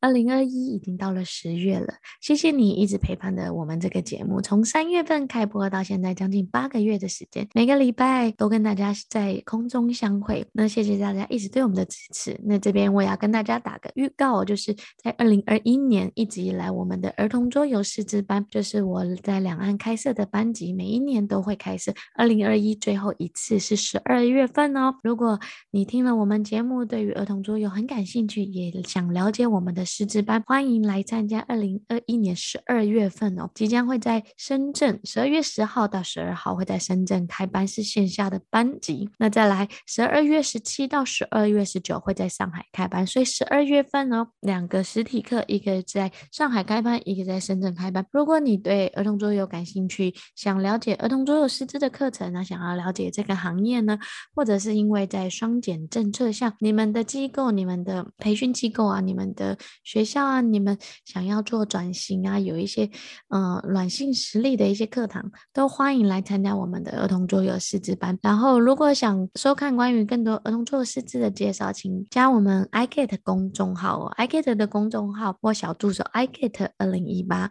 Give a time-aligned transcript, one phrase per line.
[0.00, 10.46] 二零二一已经到了十月了，谢谢你一直陪伴着我们这个节目，从三月份开播到现在将近八个月的时间，每个礼拜都跟大家在空中相会。
[10.52, 12.38] 那谢谢大家一直对我们的支持。
[12.44, 14.72] 那这边我也要跟大家打个预告，就是
[15.02, 21.92] 在二零二一年一直以来，我们的儿童桌游师资班，就是我在两岸开设的班级，每一年都会开设。
[22.14, 24.94] 二零二一最后一次是十二月份哦。
[25.02, 25.40] 如果
[25.72, 29.87] 你听了我们节目，对于儿童桌游很感兴趣，也想了解我们的。
[29.88, 39.08] 师资班欢迎来参加，二零二一年十二月份哦，即将会在深圳，十二月十号到十二号会在深圳开班，是线下的班级。
[39.18, 48.04] 那再来十二月十七到十二月十九会在上海开班，所以十二月份哦，两个实体课，一个在上海开班，一个在深圳开班。
[48.12, 53.98] 如果你对儿童桌游感兴趣，想了解儿童桌游师资的课程呢，想要了解这个行业呢，
[54.34, 59.56] 或者是因为在双减政策下，你们的机构、你们的培训机构啊，你们的
[59.88, 62.90] 学校啊，你们想要做转型啊，有一些
[63.28, 68.18] 呃软性实力的一些课堂，都欢迎来参加我们的儿童桌游师资班。
[68.20, 77.50] 然后，如果想收看关于更多儿童桌游师资的介绍，请加我们 iGet 公众号哦，iGet 的公众号或小助手 iGet 二零一八。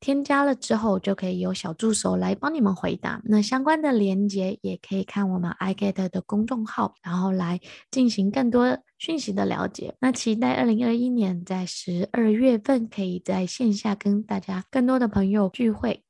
[0.00, 3.20] 添加了之后，就可以由小助手来帮你们回答。
[3.24, 9.94] 那相关的链接也可以看我们 iGet 的公众号，然后来进行更多讯息的了解。
[10.00, 16.05] 那期待二零二一年在十二月份可以在线下跟大家更多的朋友聚会。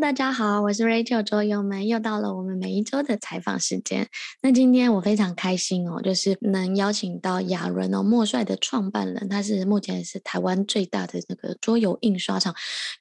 [0.00, 4.06] 大家好，我是 Rachel 桌友们，又到了我们每一周的采访时间。
[4.42, 12.54] 那今天我非常开心哦，就是能邀请到亚伦哦，莫帅的创办人，他是目前是台湾最大的那个桌游印刷厂，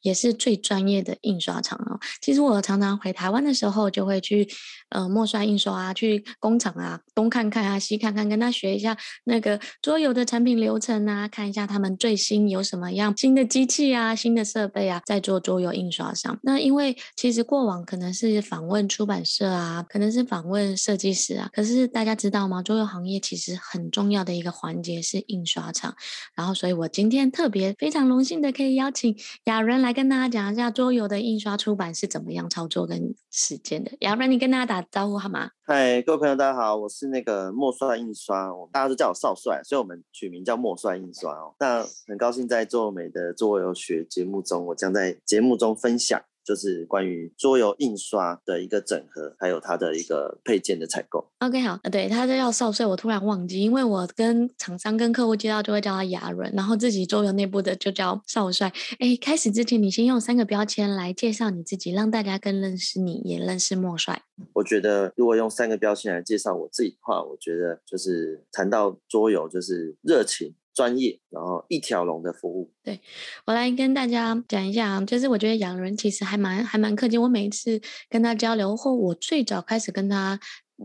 [0.03, 1.99] 也是最专业的印刷厂哦。
[2.21, 4.47] 其实我常常回台湾的时候，就会去
[4.95, 16.39] 呃墨刷印刷啊，去工厂啊，东看看啊，西看看，跟他学一下那个桌游的产品流程啊，看一下他们最新有什么样新的机器啊、新的设备啊，在做桌游印刷上。
[16.43, 22.63] 那因为其实过往可能是访问出版社啊，可能是访问设计师啊，可是大家知道吗？
[22.63, 25.93] 桌游行业其实很重要的一个环节是印刷厂，
[26.35, 33.91] 然后所以我今天特别非常荣幸的可以邀请亚伦来跟大家讲一下桌游的印刷出版是怎么样操作跟时间的。
[33.99, 35.49] 亚伦，你跟大家打招呼好吗？
[35.65, 41.55] 嗨，各位朋友，大家好，我是那个墨帅印刷，大家都叫我少帅，所以我们取名叫墨帅印刷哦。
[41.59, 46.21] 那很高兴在做美的做游学节目中，我将在节目中分享。
[46.45, 51.27] 就是关于桌游印刷的一个整合，还有它的一个配件的采购。
[51.39, 58.71] OK，好，对，他叫少帅，我突然忘记，因为我跟厂商跟客户接到就会叫他亚伦，然后自己桌游内部的就叫少帅。
[58.99, 64.21] 哎，开始之前，你先用三个标签来介绍你自己，让大家更认识你，也认识莫帅。
[64.53, 70.53] 我觉得如果用三个标签来介绍我自己的话，我觉得就是谈到桌游，就是热情。
[70.75, 72.69] 专业，然后一条龙的服务。
[72.83, 72.99] 对，
[73.45, 77.17] 我来跟大家讲一下啊，就是我觉得养人其实还蛮还蛮客气。
[77.17, 80.39] 我每一次跟他交流后，我最早开始跟他。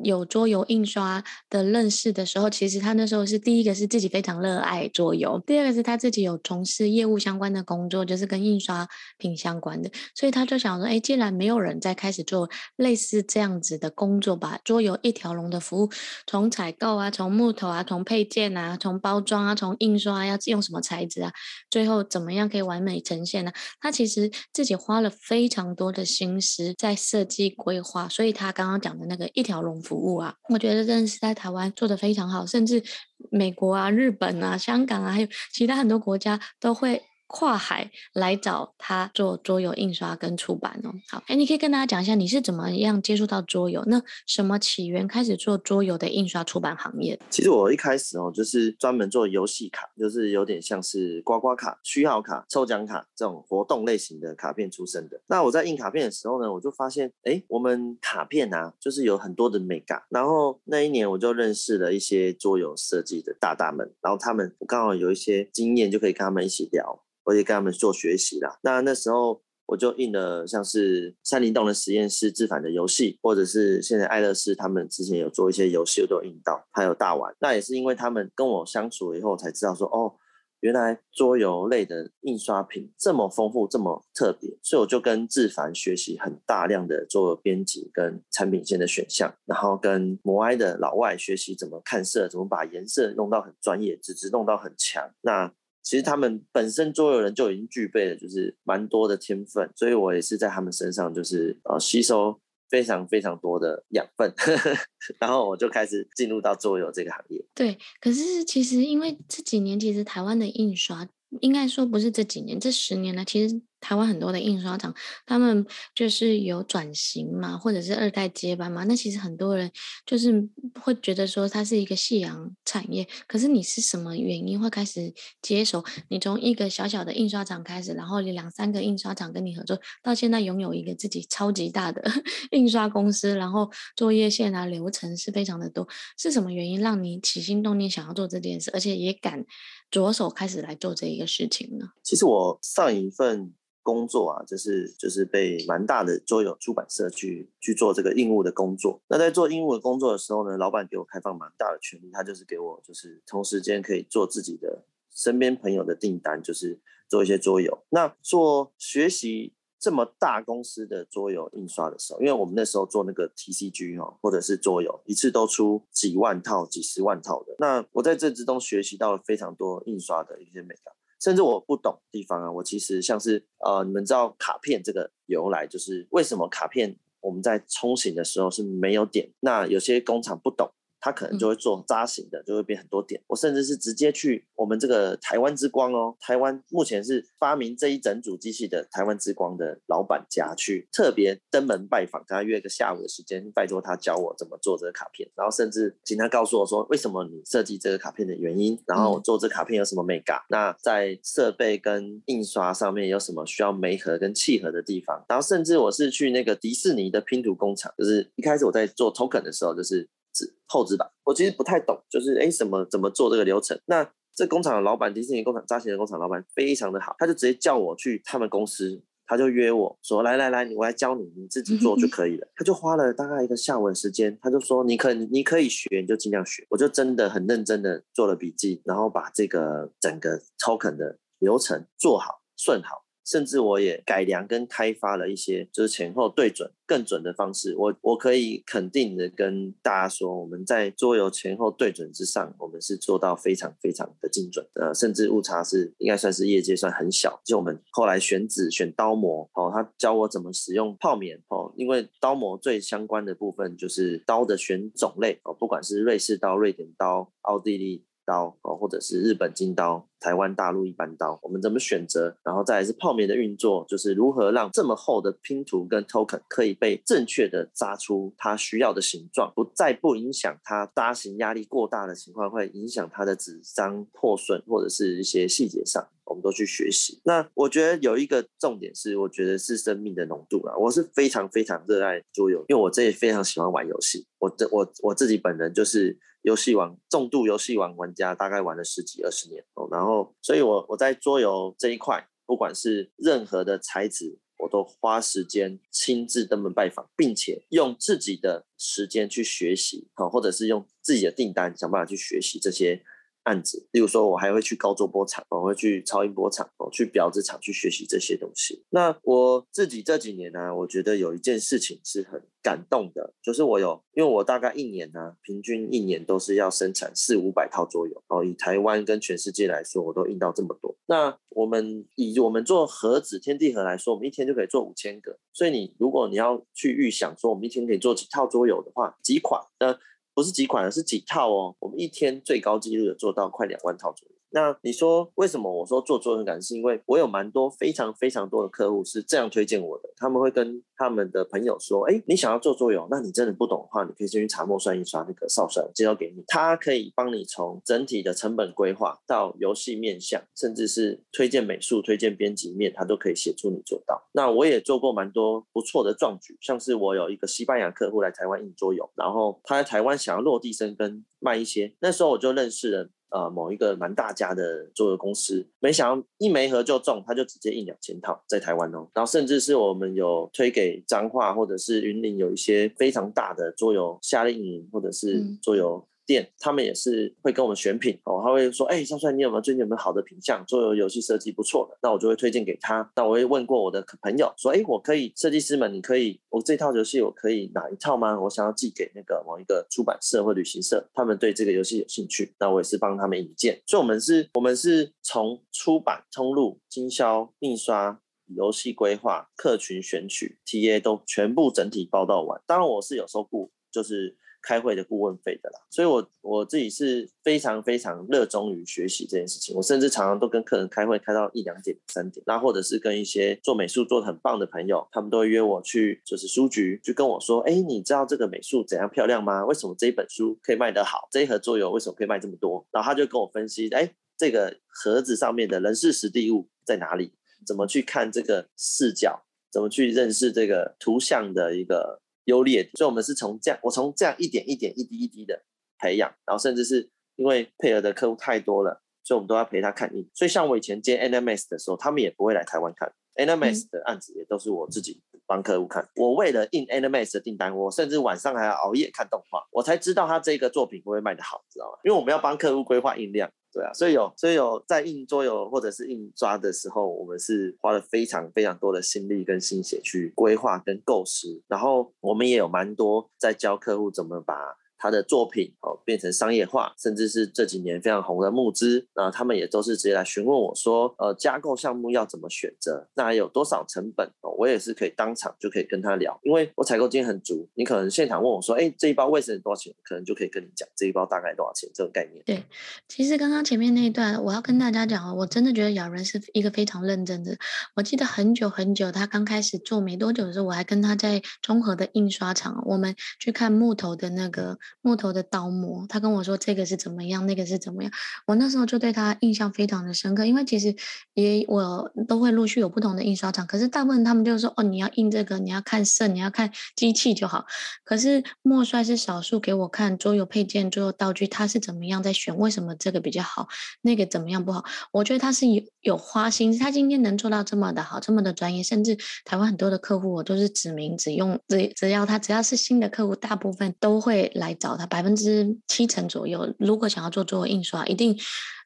[0.04, 15.90] 有桌游印刷的认识的时候，其实他那时候是第一个是自己非常热爱桌游，第二个是他自己有从事业务相关的工作，就是跟印刷品相关的，所以他就想说，哎，既然没有人在开始做类似这样子的工作，把桌游一条龙的服务，
[16.24, 21.32] 从采购啊，从木头啊，从配件啊，从包装啊，从印刷啊，要用什么材质啊，
[21.68, 23.50] 最后怎么样可以完美呈现呢？
[23.80, 29.79] 他其实自己花了非常多的心思在设计规划，所以他刚刚讲的那个一条龙。
[29.80, 32.82] 服务啊，我觉得真的是在台湾做的非常好，甚至
[33.30, 37.02] 美国啊、日本啊、香港啊，还有其他很多国家都会。
[37.32, 40.90] 跨海来找他做桌游印刷跟出版哦。
[41.08, 43.84] 好，哎，你可以跟大家讲一下你是怎么样接触到桌游？
[43.86, 47.18] 那什么起源开始做桌游的印刷出版行业？
[47.30, 55.20] 其实我一开始哦，就是专门做游戏卡，就是有点像是刮刮卡、序号卡、抽奖卡这种活动类型的卡片出身的。
[55.28, 60.02] 那我在印卡片的时候呢，我就发现，哎，我们卡片啊，就是有很多的美感。
[60.08, 67.04] 然后那一年我就认识了一些桌游设计的大大们，然后他们刚好有一些经验，就可以跟他们一起聊。
[67.30, 68.58] 我也跟他们做学习啦。
[68.62, 76.66] 那那时候我就印了像是山林洞的实验室自反的游戏，或者是现在爱乐丝他们之前有做一些游戏，我都印到。
[76.72, 80.12] 还有大玩，那也是因为他们跟我相处以后，才知道说哦，
[80.58, 84.50] 原来桌游类的印刷品这么丰富，这么特别。
[84.60, 95.08] 所以我就跟自反学习很大量的桌游编辑跟产品线的选项，然后跟摩埃的老外学习怎么看色，怎么把颜色弄到很专业，纸质弄到很强。
[95.20, 104.32] 那其实他们本身桌游人就已经具备了，就是蛮多的天分，所以我也是在他们身上就是呃吸收非常非常多的养分，
[105.20, 107.44] 然后我就开始进入到桌游这个行业。
[107.54, 111.08] 对，可是其实因为这几年其实台湾的印刷。
[111.42, 114.94] 应该说不是这几年，这十年来，其实台湾很多的印刷厂，
[115.26, 118.84] 他们就是有转型嘛，或者是二代接班嘛。
[118.84, 119.70] 那其实很多人
[120.06, 120.48] 就是
[120.80, 123.06] 会觉得说它是一个夕阳产业。
[123.26, 125.12] 可是你是什么原因会开始
[125.42, 125.82] 接手？
[126.08, 132.02] 你从一个小小的印刷厂开始，然后两三个印刷厂跟你合作，到现在拥有一个自己超级大的
[132.52, 135.88] 印刷公司，然后作业线啊流程是非常的多。
[136.18, 139.44] 是什么原因让你起心动念想要做这件事，而且也敢？
[139.90, 141.84] 着手开始来做这一个事情呢？
[142.04, 149.00] 其实我上一份工作啊，就是就是被蛮大的桌游出版社去去做这个印务的工作。
[149.08, 156.78] 那在做印务的工作的时候呢，老板给我开放蛮大的权利，他就是给我就是同时间可以做自己的身边朋友的订单，就是
[157.08, 157.82] 做一些桌游。
[157.90, 159.54] 那做学习。
[159.82, 167.56] 这么大公司的桌游印刷的时候，因为我们那时候做那个 TCG 哦，或者是桌游，一次都出几万套、几十万套的。
[167.58, 179.30] 那我在这之中学习到了非常多印刷的一些美感，甚至我不懂地方啊，我其实像是呃，你们知道卡片这个由来，就是为什么卡片我们在冲洗的时候是没有点？
[179.40, 180.70] 那有些工厂不懂。
[181.00, 183.20] 他可能就会做扎型的，就会变很多点。
[183.26, 210.08] 我甚至是直接去我们这个台湾之光哦，台湾目前是发明这一整组机器的台湾之光的老板家去特别登门拜访，跟他约个下午的时间，拜托他教我怎么做这个卡片，然后甚至请他告诉我说为什么你设计这个卡片的原因，然后做这卡片有什么美感，那在设备跟印刷上面有什么需要媒合跟契合的地方，然后甚至我是去那个迪士尼的拼图工厂，就是一开始我在做 token 的时候，就是。
[210.32, 213.78] 纸厚纸板，我其实不太懂，就是哎，怎么怎么做这个流程？
[213.86, 222.48] 那这工厂的老板，迪士尼工厂扎型的工厂老板非常的好，他就直接叫我去他们公司，他就约我说，来来来，我来教你，你自己做就可以了。
[222.54, 226.66] 他就花了大概一个下午的时间，他就说你可你可以学，你就尽量学。
[226.70, 232.99] 我就真的很认真的做了笔记，然后把这个整个 token 的流程做好顺好。
[233.30, 237.76] 甚至我也改良跟开发了一些，就是前后对准更准的方式。
[237.76, 247.40] 我我可以肯定的跟大家说，我们在桌游前后对准之上，我们是做到非常非常的精准的，甚至误差是应该算是业界算很小。
[247.44, 260.06] 就我们后来选纸、选刀模，哦，他教我怎么使用泡棉，哦，因为刀模最相关的部分就是刀的选种类，哦，不管是瑞士刀、瑞典刀、奥地利刀，哦，或者是日本金刀。
[260.20, 262.36] 台湾大陆一般刀，我们怎么选择？
[262.44, 277.18] 然后再来是泡棉的运作，就是如何让这么厚的拼图跟 token 可以被正确的扎出它需要的形状，不再不影响它扎型压力过大的情况，会影响它的纸张破损或者是一些细节上，我们都去学习。
[277.24, 280.76] 那我觉得有一个重点是，我觉得是生命的浓度啊。
[280.76, 284.26] 我是非常非常热爱桌游，因为我这也非常喜欢玩游戏。
[284.38, 290.34] 我这我我自己本人就是游戏王重度游戏王玩家，大概玩了十几二十年哦，然后。
[290.42, 303.04] 所以我我在桌游这一块，不管是任何的材质，我都花时间亲自登门拜访，并且用自己的时间去学习，哦，或者是用自己的订单想办法去学习这些。
[303.44, 308.84] 案子，例如说，我还会去高桌波场，我会去超音波场，哦，去表子厂去学习这些东西。
[308.90, 318.44] 那我自己这几年呢、我觉得有一件事情是很感动的，就是我有，因为我大概一年呢、平均一年都是要生产四五百套桌游哦。
[318.44, 320.94] 以台湾跟全世界来说，我都印到这么多。
[321.06, 325.38] 那我们以我们做盒子天地盒来说，我们一天就可以做五千个。
[325.52, 329.98] 所以你如果你要去预想说，我们一天可以做几套桌游的话，几款的。
[330.40, 331.76] 不是几款，是几套哦。
[331.80, 334.34] 我们一天最高纪录有做到快两万套左右。
[334.52, 336.60] 那你说为什么我说做桌游感？
[336.60, 354.28] 是因为我有蛮多非常非常多的客户是这样推荐我的，他们会跟他们的朋友说：“哎，你想要做桌游，那你真的不懂的话，你可以先去查墨算印刷那个少帅，介绍给你，他可以帮你从整体的成本规划到游戏面向，甚至是推荐美术、推荐编辑面，他都可以协助你做到。
[354.32, 363.08] 那我也做过蛮多不错的壮举，像是我有一个西班牙客户来台湾印桌游，然后他在台湾想要落地生根卖一些，那时候我就认识了。
[363.30, 369.08] 呃，某一个蛮大家的桌游公司，没想到一没合就中，他就直接印两千套在台湾哦。
[369.14, 376.06] 然后甚至是我们有推给彰化或者是云林有一些非常大的桌游夏令营或者是桌游。
[376.30, 383.10] 店他们也是会跟我们选品哦，他会说，哎、欸，少帅，你有没有最近有没有好的品相，做游戏设计不错的，那我就会推荐给他。
[383.16, 388.40] 那我会问过我的朋友说，哎、我可以设计师们，你可以，我这套游戏我可以哪一套吗？
[388.40, 393.82] 我想要寄给那个某一个出版社或旅行社，他们对这个游戏有兴趣，那我也是帮他们引荐。
[393.84, 398.20] 所以，我们是，我们是从出版通路、经销、印刷。
[398.52, 402.60] 游戏规划、客群选取、TA 都全部整体包到完。
[402.66, 404.36] 当然我是有收顾，就是。
[404.62, 409.74] 开会的顾问费的啦，所以我我自己是非常非常热衷于学习这件事情。
[409.74, 419.64] 我甚至常常都跟客人开会开到一两点、三点，那或者是跟一些做美术做得很棒的朋友，他们都会约我去就是书局，就跟我说：“哎，你知道这个美术怎样漂亮吗？
[419.64, 421.28] 为什么这一本书可以卖得好？
[421.30, 427.32] 这一盒桌游为什么可以卖这么多？”然后他就跟我分析：“哎，这个盒子上面的人事实地物在哪里？
[427.66, 429.42] 怎么去看这个视角？
[429.72, 435.62] 怎么去认识这个图像的一个？”优劣，所以我们是从这样，我从这样一点一点、一滴一滴的
[435.98, 440.28] 培养，然后甚至是因为配合的客户太多了，所以我们都要陪他看印。
[440.34, 446.08] 所以像我以前接 NMS 的时候，他们也不会来台湾看 NMS 的案子，也都是我自己帮客户看。
[446.16, 451.98] 我为了印 NMS 的订单，我甚至晚上还要熬夜看动画，我才知道他这个作品会不会卖得好，知道吗？
[452.04, 453.50] 因为我们要帮客户规划印量。
[453.72, 464.54] 对啊，所以有，所以有在印桌游或者是印抓的时候，我们是花了非常非常多的心力跟心血去规划跟构思，然后我们也有蛮多在教客户怎么把。
[465.00, 482.44] 他的作品哦变成商业化，甚至是这几年非常红的募资，那他们也都是直接来询问我说，呃，加购项目要怎么选择，那还有多少成本哦，我也是可以当场就可以跟他聊，因为我采购经验很足，你可能现场问我说，哎，这一包卫生纸多少钱，可能就可以跟你讲这一包大概多少钱这个概念。
[482.44, 482.62] 对，
[483.08, 487.56] 其实刚刚前面那一段，我要跟大家讲哦，我真的觉得咬人是一个非常认真的。
[487.96, 495.70] 我记得很久很久，他刚开始做没多久的时候，我还跟他在中和的印刷厂，我们去看木头的那个木头的刀。
[495.70, 498.12] 模，他跟我说这个是怎么样，那个是怎么样。
[498.46, 500.94] 我那时候就对他印象非常的深刻，因为其实
[501.34, 507.66] 也我都会陆续有不同的印刷厂，可是大部分他们就说哦，你要印这个，你要看色，你要看机器就好。
[508.04, 513.68] 可是莫帅是少数给我看桌游配件、桌游道具，他是怎么样在选，为什么这个比较好，
[514.02, 514.84] 那个怎么样不好？
[515.12, 525.76] 我觉得他是有有花心，他今天能做到这么的好，这么的专业，甚至台湾很多的客户，我都是指名只用，只只要他只要是新的客户，大部分都会来找他，百分之。
[525.86, 528.36] 七成左右，如果想要做做印刷，一定。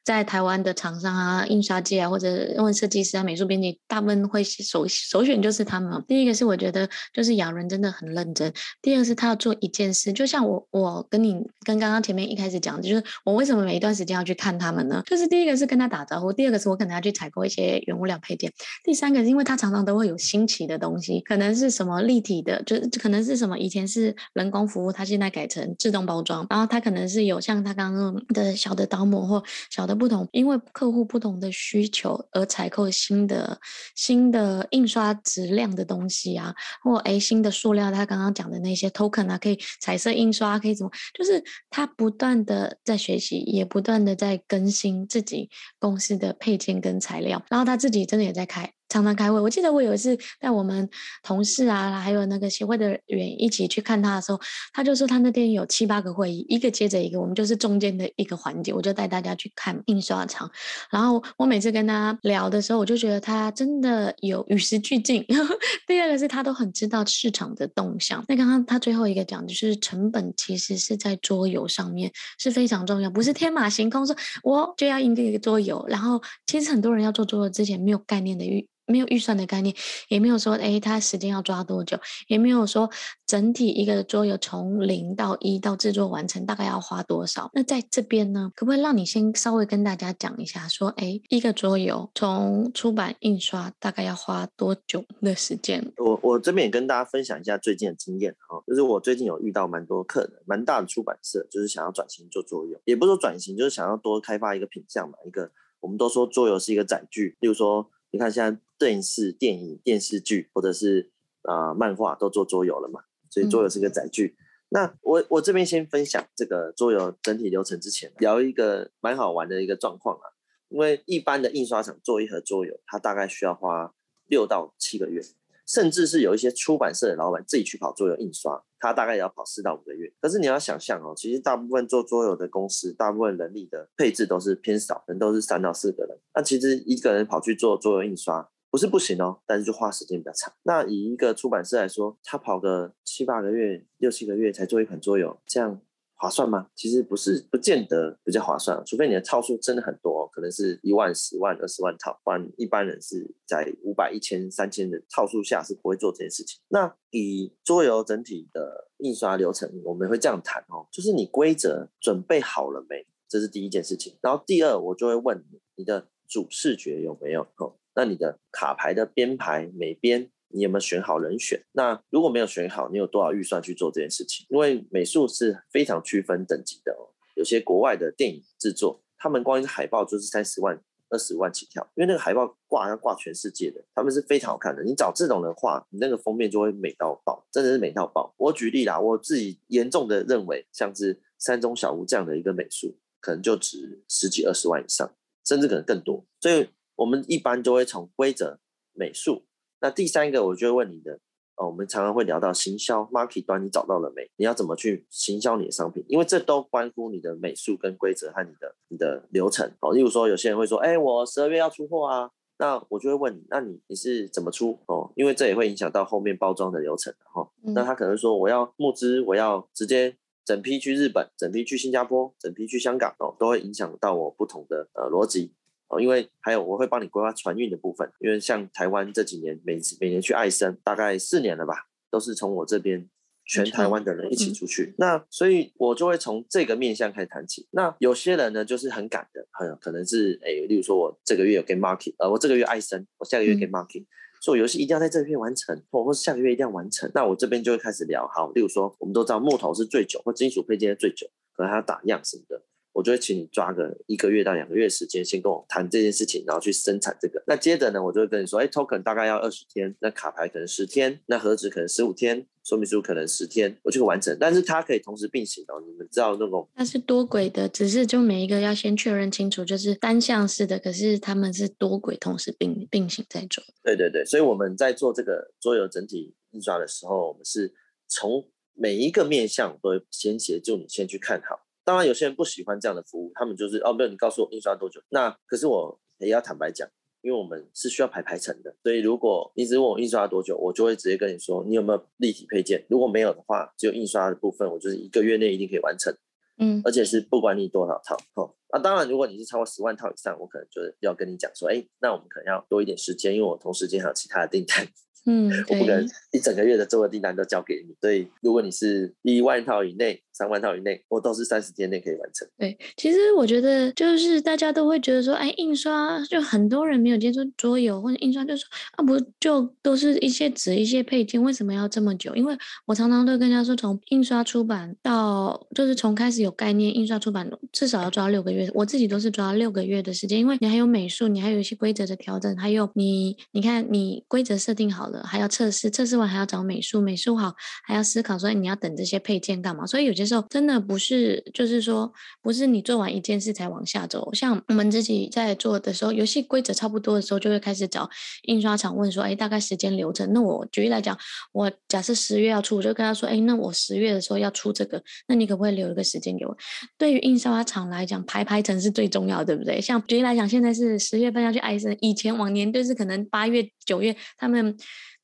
[0.05, 6.05] 在台湾的厂商啊、印刷界啊，或者问设计师啊、美术编辑，大部分会首首选就是他们。
[6.07, 11.33] 第一个是我觉得就是雅伦真的很认真，第二个是他要做一件事，就像我我跟你
[11.63, 15.01] 跟刚刚前面一开始讲的，就是我为什么每一段时间要去看他们呢？
[15.07, 29.94] 就是第一个是跟他打招呼，第二个是我可能要去采购一些原物料配件，第三个是因为他常常都会有新奇的东西，可能是什么立体的，就可能是什么以前是人工服务，他现在改成自动包装，然后他可能是有像他刚刚的小的刀模或小的。
[29.95, 33.59] 不同，因为客户不同的需求而采购新的
[33.95, 45.49] 新的印刷质量的东西啊，或诶新的塑料，他刚刚讲的那些 token 啊，可以彩色印刷，可以怎么，就是他不断的在学习，也不断的在更新自己
[45.79, 48.71] 公司的配件跟材料，然后他自己真的也在开。
[48.95, 50.89] 常常开会，我记得我有一次带我们
[51.21, 54.39] 同事啊，还有那个协会的人一起去看他的时候，
[54.71, 60.49] 他就说他那天有七八个会议，一个接着一个，我们就是中间的一个环节，我就带大家去看印刷厂。
[60.89, 65.25] 然后我每次跟他聊的时候，我就觉得他真的有与时俱进。
[65.85, 68.23] 第二个是他都很知道市场的动向。
[68.29, 72.09] 那刚刚他最后一个讲的就是成本其实是在桌游上面
[72.39, 75.85] 是非常重要，不是天马行空说我就要印这个桌游。
[75.89, 78.65] 然后其实很多人要做桌游之前没有概念的预。
[78.87, 79.75] 没有预算的概念，
[80.09, 82.89] 也没有说，哎，他时间要抓多久，也没有说
[83.25, 87.49] 整体一个桌游从零到一到制作完成大概要花多少。
[87.53, 95.93] 那在这边呢，可不可以让你先稍微跟大家讲一下，说，哎，一个桌游从出版印刷大概要花多久的时间？
[95.97, 107.89] 我我这边也跟大家分享一下最近的经验哈，就是我最近有遇到蛮多客人，蛮大的出版社，就是想要转型做桌游，也不是说转型，就是想要多开发一个品项嘛，一个我们都说桌游是一个载具，例如说。
[108.15, 113.01] 你看，现在电视、电影、电视剧，或者是啊、呃、漫画，都做桌游了嘛？
[113.29, 114.37] 所以桌游是个载具。
[114.37, 120.31] 嗯、那我我这边先分享这个桌游整体流程之前，聊一个蛮好玩的一个状况啊。
[120.69, 123.93] 因为一般的印刷厂做一盒桌游，它大概需要花
[124.27, 125.21] 六到七个月。
[125.67, 130.11] 甚至是有一些出版社的老板自己去跑桌游印刷，他大概也要跑四到五个月。
[130.21, 136.17] 可是你要想象哦，其实大部分做桌游的公司，大部分人力的配置都是偏少，人都是三到四个人。
[136.33, 140.53] 那其实一个人跑去做桌游印刷不是不行哦，但是就花时间比较长。
[140.63, 145.79] 那以一个出版社来说，他跑个七八个月、六七个月才做一款桌游，这样。
[146.17, 146.67] 划算吗？
[146.75, 156.59] 其实不是，不见得比较划算，除非你的套数真的很多，可能是一万、十万、二十万套，不然一般人是在五百、一千、三千的套数下是不会做这件事情。
[156.69, 163.05] 那以桌游整体的印刷流程，我们会这样谈哦，就是你规则准备好了没？
[163.27, 164.17] 这是第一件事情。
[164.21, 167.41] 然后第二，我就会问你，你的主视觉有没有？
[167.57, 171.61] 哦，那你的卡牌的编排每编，你有没有选好人选？
[171.73, 174.47] 那如果没有选好，你有多少预算去做这件事情？
[174.49, 177.11] 因为美术是非常区分等级的哦。
[177.35, 184.81] 有些国外的电影制作，他们光一个海报就是三十万、二十万起跳，因为那个海报挂要挂全世界的，他们是非常好看的。
[184.81, 188.33] 你找这种的话，你那个封面就会美到爆，真的是美到爆。
[188.37, 195.13] 我举例啦，我自己严重的认为，像是山中小屋这样的一个美术，可能就值十几二十万以上，
[195.45, 196.25] 甚至可能更多。
[196.39, 198.61] 所以我们一般就会从规则、
[198.93, 199.45] 美术。
[199.85, 201.19] 那第三个，我就会问你的。
[201.57, 204.27] 哦，我们常常会聊到行销 market 端，你找到了没？
[204.35, 206.03] 你要怎么去行销你的商品？
[206.07, 209.71] 因为这都关乎你的美术跟规则和你的你的流程。
[209.81, 214.79] 哦，例如说有些人会说，哎，我十二月要出货啊，那我就会问你，那你你是怎么出？
[214.87, 217.13] 哦，因为这也会影响到后面包装的流程。
[217.35, 225.53] 哦，那他可能说我要募资，我要直接整批去日本，整批去新加坡，整批去香港，哦，都会影响到我不同的呃逻辑。
[225.87, 233.07] 哦，因为还有我会帮你规划船运的部分，因为像台湾这几年每每年去爱森大概四年了吧，都是从我这边
[233.45, 234.85] 全台湾的人一起出去。
[234.85, 237.67] 嗯、那所以我就会从这个面向开始谈起。
[237.71, 244.07] 那有些人呢就是很赶的，很可能是哎，例如说我这个月有 game market，呃，我这个月爱森，我下个月 game market，、嗯、
[244.41, 247.09] 所以游戏一定要在这边完成，或或下个月一定要完成。
[247.13, 252.63] 那我这边就会开始聊，好，例如说我们都知道木头是最久，或金属配件是最久，可能还要打样什么的。
[252.95, 257.43] 我就会请你抓个一个月到两个月时间，先跟我谈这件事情，然后去生产这个。
[257.45, 264.37] 那接着呢，我就会跟你说，哎，token 大概要二十天，那卡牌可能十天，那盒子可能十五天，说明书可能十天，我就会完成。
[264.39, 266.69] 但是它可以同时并行哦，你们知道那种？
[266.73, 273.61] 它是多轨的，只是就每一个要先确认清楚，就是单向式的，可是他们是多轨同时并并行在做。
[273.83, 277.73] 对对对，所以我们在做这个桌游整体印刷的时候，我们是
[278.07, 281.64] 从每一个面向都会先协助你先去看好。
[281.85, 284.99] 当然，有些人不喜欢这样的服务，他们就是哦，没有，你告诉我印刷多久？
[285.09, 286.89] 那可是我也要坦白讲，
[287.21, 292.83] 因为我们是需要排排程的，所以如果你只问我印刷多久，我就会直接跟你说，你有没有立体配件？
[292.89, 296.11] 如果没有的话，只有印刷的部分，我就是一个月内一定可以完成，
[296.57, 298.55] 嗯，而且是不管你多少套哦。
[298.73, 304.87] 那当然，如果你是超过十万套以上，我可能就是要跟你讲说，哎，那我们可能要多一点时间，因为我同时间还有其他的订单。
[305.25, 312.47] 嗯， 我不可能一整个月的做的订单都交给你，所以如果你是一万套以内、三万套以内，我都是三十天内可以完成。
[312.57, 318.63] 对，其实我觉得就是大家都会觉得说，哎，印刷就很多人没有接触桌游或者印刷，就说
[318.97, 322.35] 啊，不就都是一些纸、一些配件，为什么要这么久？
[322.35, 335.14] 因为我常常都跟人家说，从印刷出版到就是从开始有概念，印刷出版至少要抓六个月，我自己都是抓六个月的时间，因为你还有美术，你还有一些规则的调整，还有你你看你规则设定好了。
[335.23, 339.85] 还要测试，测试完还要找美术，美术好还要思考说你要等这些配件干嘛？
[339.85, 344.33] 所以有些时候真的不是，就是说不是你做完一件事才往下走。
[344.33, 348.09] 像我们自己在做的时候，游戏规则差不多的时候，就会开始找
[348.43, 350.31] 印刷厂问说，哎，大概时间流程。
[350.33, 351.17] 那我举例来讲，
[351.51, 356.57] 我假设十月要出，我就跟他说，哎，那我十月的时候要出这个，那你可不可以留一个时间给我？
[356.97, 359.79] 对于印刷厂来讲，排排程是最重要的，对不对？
[359.79, 364.75] 像举例来讲，现在是十月份要去艾森，以前往年就是可能八月、九月他们。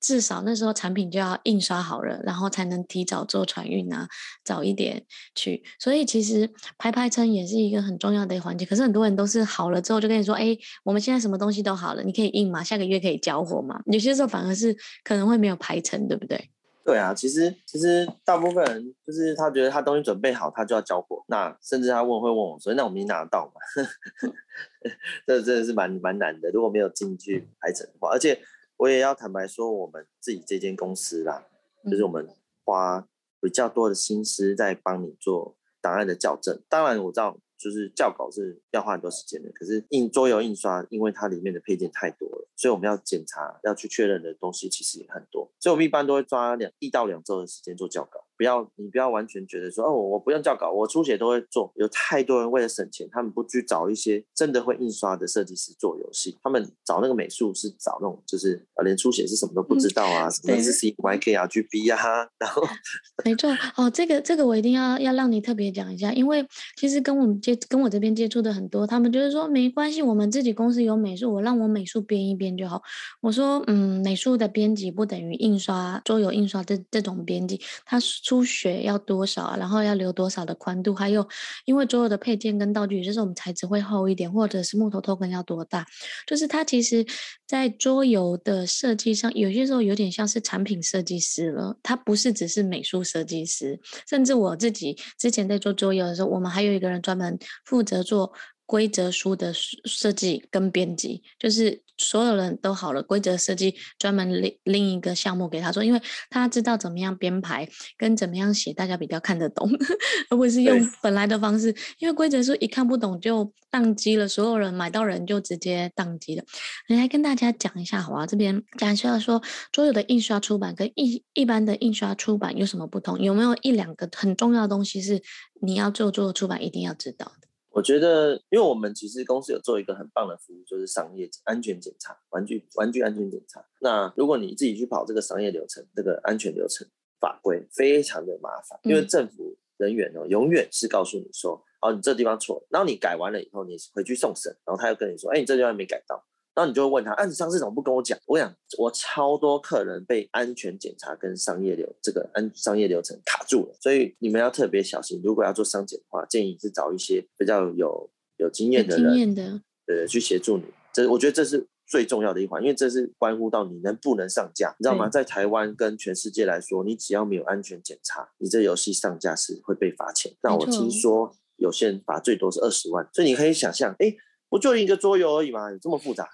[0.02, 4.08] 至少那时候产品就要印刷好了，然后才能提早做船运啊，
[4.44, 5.64] 早一点去。
[5.80, 8.66] 所以其实排排程也是一个很重要的环节。
[8.66, 16.50] 可是很多人都是好了之后就跟你说：“哎，我们现在什么东西都好了，你可以印嘛，下个月可以交货嘛。”有些时候反而是可能会没有排程，对不对？
[16.84, 21.24] 对啊，其实其实大部分人就是他觉得他东西准备好，他就要交货。
[21.28, 23.62] 那甚至他问会问我，所以那我们拿得到吗？
[25.28, 26.50] 这真的是蛮蛮难的。
[26.50, 28.42] 如果没有进去排程的话，而且。
[28.82, 31.46] 我也要坦白说，我们自己这间公司啦，
[31.86, 32.28] 就是我们
[32.66, 33.08] 花
[33.40, 36.60] 比较多的心思在帮你做档案的校正。
[36.68, 39.52] 当然我知道，就是校稿是要花很多时间的。
[39.52, 45.52] 可是印桌游印刷，因为它里面的配件太多了，所以我们要检查、要去确认的东西其实也很多。
[45.60, 48.26] 所以我们一般都会抓两一到两周的时间做校稿。
[48.42, 51.72] 不要，你不要完全觉得说哦，我不用校稿，我书写都会做。
[51.76, 62.64] 有太多人为了省钱，他们不去找一些真的会印刷的设计师做游戏，他们找那个美术是找那种就是呃连书写是什么都不知道啊，嗯、什么是 CMYK 啊、RGB 啊，然后
[63.24, 66.44] 没错哦，这个这个我一定要要让你特别讲一下，因为
[66.78, 72.82] 其实跟我们接跟我这边接触的很多，他们就是说没关系，我们自己公司有美术，我让我美术编一编就好。
[73.22, 78.00] 我说嗯，美术的编辑不等于印刷桌游印刷这这种编辑，他。
[78.32, 79.58] 出血要多少啊？
[79.58, 80.96] 然后要留多少的宽度？
[80.96, 81.28] 还有，
[81.66, 85.86] 因为所有的配件跟道具，就是我们材质会厚一点，或者是木头 token 要多大？
[86.26, 87.06] 就是它其实，
[87.46, 91.76] 在桌游的设计上，有些时候有点像是产品设计师了。
[91.84, 98.32] 它不是只是美术设计师，甚至我自己之前在做桌游的时候，我们还有一个人专门负责做。
[98.72, 109.70] 规则书的设计跟编辑，就是所有人都好了，规则设计专门另另一个项目给他做，因为他知道怎么样编排跟怎么样写，大家比较看得懂，
[110.32, 111.76] 而不是用本来的方式。
[112.00, 116.44] 因为规则书一看不懂就宕机了，所有人买到人就直接宕机了。
[116.88, 119.42] 你来跟大家讲一下好啊，这边讲一下说
[119.76, 123.20] 所有的印刷出版跟一一般的印刷出版有什么不同？
[123.20, 125.22] 有没有一两个很重要的东西是
[125.62, 127.51] 你要做做出版一定要知道的？
[127.72, 133.66] 我觉得，因为我们其实公司有做一个很棒的服务，就是商业安全检查，玩具玩具安全检查。
[133.80, 136.86] 那如果你自己去跑这个商业流程，这个安全流程
[137.20, 146.24] 法规非常的麻烦，因为政府人员哦，永远是告诉你说，哦，你这地方错了，然后你改完了以后，你回去送审，然后他又跟你说，哎，你这地方没改到。
[146.54, 148.18] 然后你就会问他，啊，你上次怎么不跟我讲？
[148.26, 155.22] 我想，我超多客人被安全检查跟商业流这个安商业流程卡住了，所以你们要特别小心。
[155.24, 160.66] 如果要做商检的话，建议是找一些比较有有经验的人，经验的，对，去协助你。
[160.92, 165.08] 这我觉得这是最重要的一环，因为这是关乎到你能不能上架，你知道吗？
[165.08, 170.34] 在台湾跟全世界来说，你只要没有安全检查，你这游戏上架是会被罚钱。
[170.44, 174.14] 那我听说有些人罚最多是二十万，所以你可以想象，哎，
[174.50, 175.72] 不就一个桌游而已嘛？
[175.72, 176.30] 有这么复杂？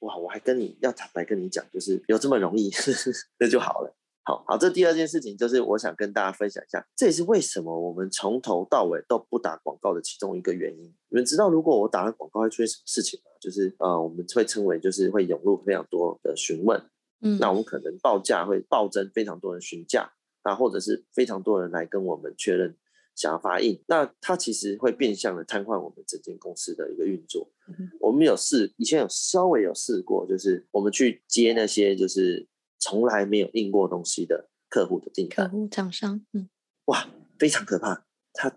[0.00, 3.94] 哇，我还跟你要坦白跟你讲，就是有这么容易，呵呵，那就好了。
[4.22, 10.84] 好好，这第二件事情就是我想跟大家分享一下，这也是为什么我们从头到尾都不打广告的其中一个原因。
[11.08, 13.30] 你们知道，如果我打了广告会出现什么事情吗？
[13.40, 16.78] 就是呃，我们会称为就是会涌入非常多的询问，
[17.22, 20.12] 嗯，那我们可能报价会暴增，非常多人询价，
[20.44, 22.76] 那或者是非常多人来跟我们确认。
[23.18, 27.50] 想要发印，那它其实会变相的瘫痪我们整间公司的一个运作。
[27.66, 32.46] 嗯、我们有试，以前有稍微有试过，就是我们去接那些就是
[32.78, 36.48] 从来没有印过东西的客户的订单，客户厂商，嗯，
[36.84, 37.08] 哇，
[37.40, 38.06] 非常可怕。
[38.34, 38.56] 他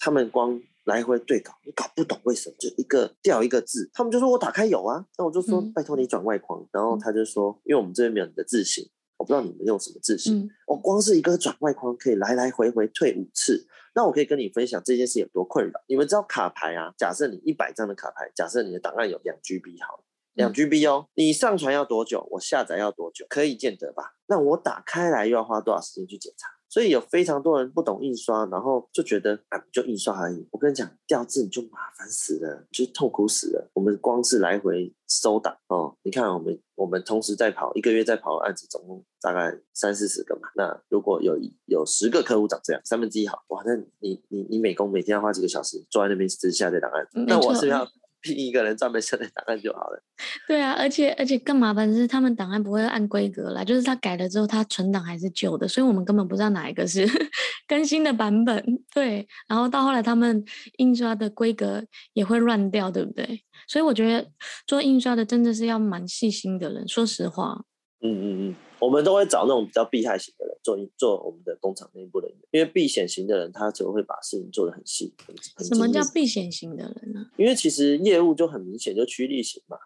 [0.00, 8.90] 他们光来回对稿，你搞不懂为什么，就一个掉一个字，他们就说我打开有啊，那我就说、嗯、拜托你转外框，然后他就说，因为我们这边没有你的字型。
[9.20, 13.66] 我不知道你们用什么字型，我、嗯、光是一个转外框可以来来回回退五次。
[13.94, 15.72] 那我可以跟你分享这件事有多困扰。
[15.86, 16.94] 你们知道卡牌啊？
[16.96, 22.26] 假设你一百张的卡牌，假设你的档案有两 GB 好了，两 GB 哦，你上传要多久？
[22.30, 23.26] 我下载要多久？
[23.28, 24.14] 可以见得吧？
[24.26, 26.48] 那我打开来又要花多少时间去检查？
[26.70, 30.46] 所以有非常多人不懂印刷，然后就觉得啊，就印刷而已。
[30.52, 33.70] 我跟你讲，掉字你就麻烦死了，就痛苦死了。
[33.74, 40.42] 我们光是来回收档哦，你看我们我们同时在跑一个月在跑的案子，总共大概三四十个嘛。
[40.54, 47.84] 那如果有有十个客户长这样，三分之一好哇，那你你你美工每天要花几个小时坐在那边只下载档案，那我是要。
[48.22, 50.02] 聘一个人专门下载档案就好了。
[50.46, 57.06] 对啊，而且而且更麻烦的是，他们档案不会按规格来，就是他改了之后，他存档还是旧的，所以我们根本不知道哪一个是
[57.66, 58.62] 更新的版本。
[58.92, 60.44] 对，然后到后来他们
[60.78, 63.42] 印刷的规格也会乱掉，对不对？
[63.66, 64.28] 所以我觉得
[64.66, 67.64] 做印刷的真的是要蛮细心的人，说实话。
[68.02, 68.56] 嗯嗯嗯。
[68.80, 75.14] 我们都会找那种比较避害型的人做做我们的工厂内部人员，因为避险型的人他就会把事情做得很细。
[75.54, 77.26] 很什么叫避险型的人呢？
[77.36, 79.76] 因为其实业务就很明显，就趋利型嘛。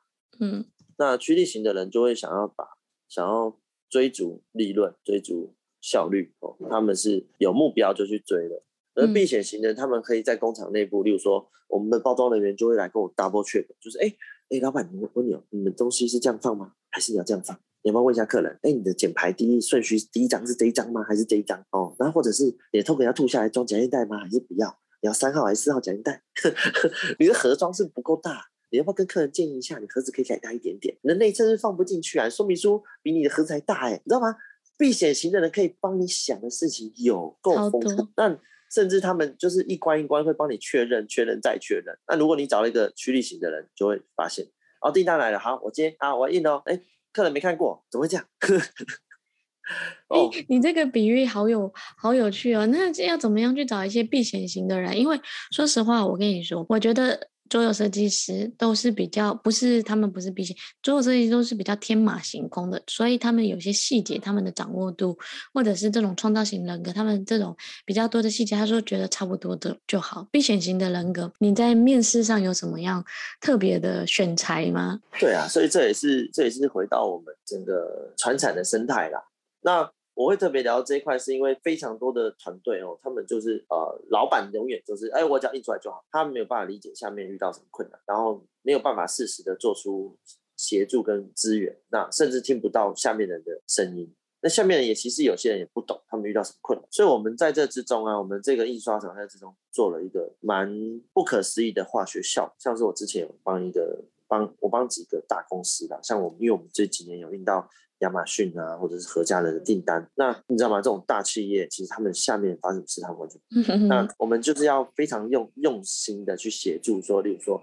[0.41, 0.65] 嗯，
[0.97, 2.65] 那趋利型的人就会想要把
[3.09, 3.57] 想要
[3.89, 8.63] 追逐利润、追逐效率哦，他们是有目标就去追的。
[8.95, 14.15] 而避险型的人，他们可以在工厂内部，例如说我们的包装人员就会来跟我 double check，就是哎
[14.51, 16.75] 哎，老板，我问你哦，你们东西是这样放吗？
[16.91, 17.59] 还是你要这样放？
[17.85, 18.51] 你要不要问一下客人？
[18.63, 21.05] 哎，你的简牌第一顺序第一张是这一张吗？
[21.07, 21.63] 还是这一张？
[21.71, 24.19] 哦，然后或者是你的 token 要吐下来装夹链袋吗？
[24.19, 24.67] 还是不要？
[25.03, 26.23] 你要三号还是四号夹链袋？
[27.21, 29.79] 你的盒装是不够大，你要不要跟客人建议一下？
[29.79, 30.97] 你盒子可以改大一点点。
[31.03, 34.35] 你的内衬是放不进去啊，说明书比你的盒子还大哎，你知道吗？
[34.79, 38.35] 避险型的人可以帮你想的事情有够丰富，那
[38.73, 41.95] 甚至他们就是一关一关会帮你确认、确认再确认。
[42.09, 44.47] 那如果你找了一个趋利型的人，就会发现
[44.81, 46.81] 哦，订单来了，好，我接啊，我印哦，哎。
[47.15, 48.27] 客人没看过，怎么会这样？
[50.09, 52.67] 哦，你这个比喻好有好有趣哦。
[52.67, 54.99] 那要怎么样去找一些避险型的人？
[55.01, 55.19] 因为
[55.51, 57.29] 说实话，我跟你说，我觉得。
[57.55, 65.17] 桌游设计师都是比较不是，他们不是避险，桌游设计师都是比较天马行空的，所以他们有些细节，他们的掌握度，
[65.53, 70.27] 或者是这种创造型人格，他们这种比较多的细节，他说觉得差不多的就好。
[70.33, 73.05] 避险型的人格，你在面试上有什么样
[73.41, 74.99] 特别的选材吗？
[75.21, 79.23] 对啊，所以这也是这也是回到我们整个传产的生态啦。
[79.61, 90.17] 那我会特别聊这一块，是因为非常多的团队哦，他们就是呃，老板永远就是，哎，我只要印出来就好，他们没有办法理解下面遇到什么困难，然后没有办法适时的做出
[90.57, 96.89] 协助跟资源，那甚至听不到下面人的声音，那下面也其实有些人也不懂，他们遇到什么困难。
[96.93, 100.71] 所以我们在这之中啊，我们这个印刷厂在之中做了一个蛮
[101.13, 107.69] 不可思议的化学效，像是我之前有帮一个帮我帮几个大公司的，像我们因为我们这几年有印到。
[107.99, 110.77] 亚马逊啊，或者是何家人的订单，那你知道吗？
[110.79, 113.41] 这种大企业其实他们下面发生什么事，他们完全
[113.89, 117.63] 那我们就是要非常用用心的去协助，说，例如说，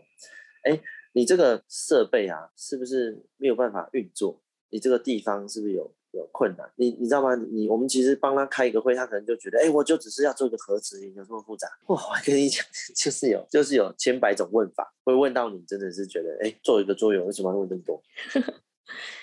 [0.63, 0.79] 哎，
[1.13, 4.41] 你这个设备啊，是不是没有办法运作？
[4.69, 6.71] 你这个地方是不是有有困难？
[6.77, 7.35] 你你知道吗？
[7.35, 11.67] 你我们其实帮他开一个会，他可能就觉得，哎，我就只是要做一个核磁，有这么复杂？
[11.87, 12.65] 哇，我跟你讲，
[12.95, 18.01] 就是有，就是有千百种问法，会问到你真的是觉得，哎，做一个桌游为什么要问这么多？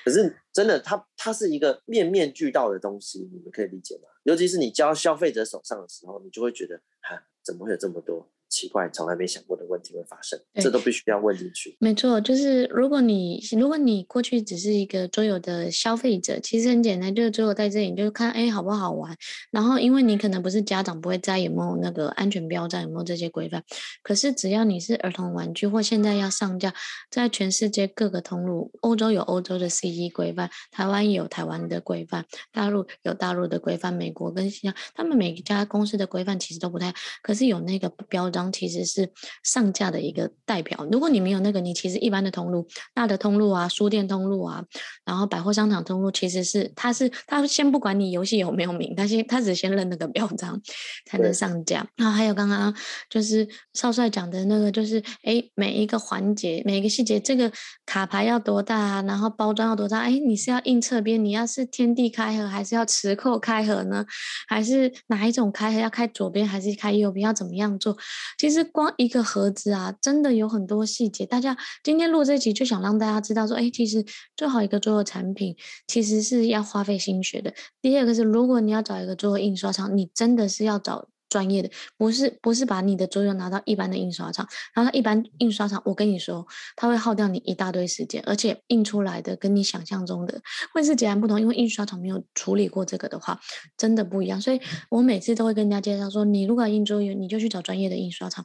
[0.04, 4.08] 可是真的，它它是一个面面俱到的东西，你们可以理解吗？
[4.24, 8.30] 尤其是你交消费者手上的时候，你就会觉得，啊，怎么会有这么多？
[8.48, 11.76] 奇怪，从来没想过的问题会发生，这都必须要问进去。
[11.78, 19.14] 没错，就是如果你如果你过去只是一个桌游的消费者，其实很简单，就是桌游在这里，你就看哎好不好玩。
[19.50, 23.62] 然后因为你可能不是家长，不会在意有没有那个安全标章，有没有这些规范。
[24.02, 26.72] 可是只要你是儿童玩具，或现在要上架，
[27.10, 38.37] 在全世界各个通路，欧洲有欧洲的 CE 规范，台湾有台湾的规范，大陆有大陆的规范，美国跟新加坡，他们每一家公司的规范其实都不太，可是有那个标章。
[38.52, 39.10] 其实是
[39.42, 40.86] 上架的一个代表。
[40.92, 44.64] 如果你没有那个，你其实一般的通路、大的通路啊、书店通路啊，
[45.04, 50.60] 然后百货商场通路，其实是他是他先不管你游戏有没有名，他先他只先认那个标章
[51.06, 51.84] 才能上架。
[51.96, 52.72] 然后还有刚刚
[53.10, 57.50] 就是少帅讲的那个，就是哎每一个环节、每一个细节，这个
[57.84, 59.02] 卡牌要多大啊？
[59.02, 59.98] 然后包装要多大？
[59.98, 61.24] 哎，你是要硬侧边？
[61.24, 64.04] 你要是天地开合，还是要磁扣开合呢？
[64.46, 65.78] 还是哪一种开合？
[65.80, 67.24] 要开左边还是开右边？
[67.24, 67.96] 要怎么样做？
[68.36, 71.24] 其实光一个盒子啊，真的有很多细节。
[71.24, 74.04] 大家今天录这集就想让大家知道说，哎，其实
[74.36, 77.54] 做好一个桌游产品，其实是要花费心血的。
[77.80, 81.08] 第二个是，如果你要找一个桌游印刷厂，你真的是要找。
[81.28, 90.40] 专业的不是不是把你的桌游拿到一般的印刷厂，然后它一般印刷厂，我跟你说，它会耗掉你一大堆时间，而且印出来的跟你想象中的
[90.72, 93.38] 会是截然不同，因为印刷厂没有处理过这个的话，
[93.76, 94.40] 真的不一样。
[94.40, 94.60] 所以
[94.90, 98.44] 我每次都会跟人家介绍说，你如果要印桌游，你就去找专业的印刷厂。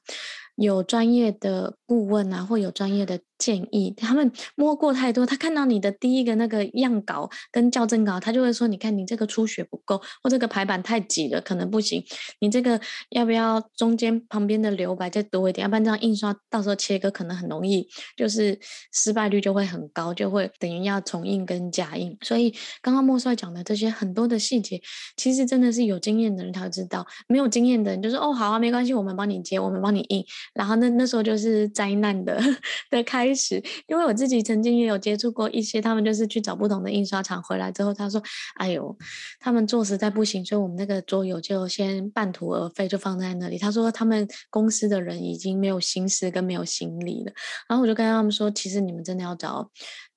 [0.55, 12.03] 有专业的顾问啊，或有专业的建议，他们摸过太多，他看到你的第一个那个样稿跟校正稿，他就会说：你看你这个出血不够，或这个排版太挤了，可能不行。
[12.39, 15.63] 你这个要不要中间旁边的留白再多一点？
[15.63, 18.57] 要不然这样印刷到时候切割可能很容易，就是
[18.93, 22.15] 失败率就会很高，就会等于要重印跟假印。
[22.21, 24.79] 所以刚刚莫帅讲的这些很多的细节，
[25.17, 30.23] 其实真的是有经验的人才知道，没有经验的人就说：哦，好啊，没关系，我们帮你接，我们帮你印。
[30.53, 32.39] 然后那那时候就是灾难的
[32.89, 38.21] 的开始，因为我自己曾经也有接触过一些，他们就是去找不同的印刷厂回来之后，他说
[38.57, 38.95] ：“哎呦，
[39.39, 47.31] 他们做实在不行，所以我们那个桌游就先半途而废，就放在那里。”他说他们公司的人已经没有心思跟没有心力了。
[47.67, 49.69] 然后我就跟他们说：“其实你们真的要找。”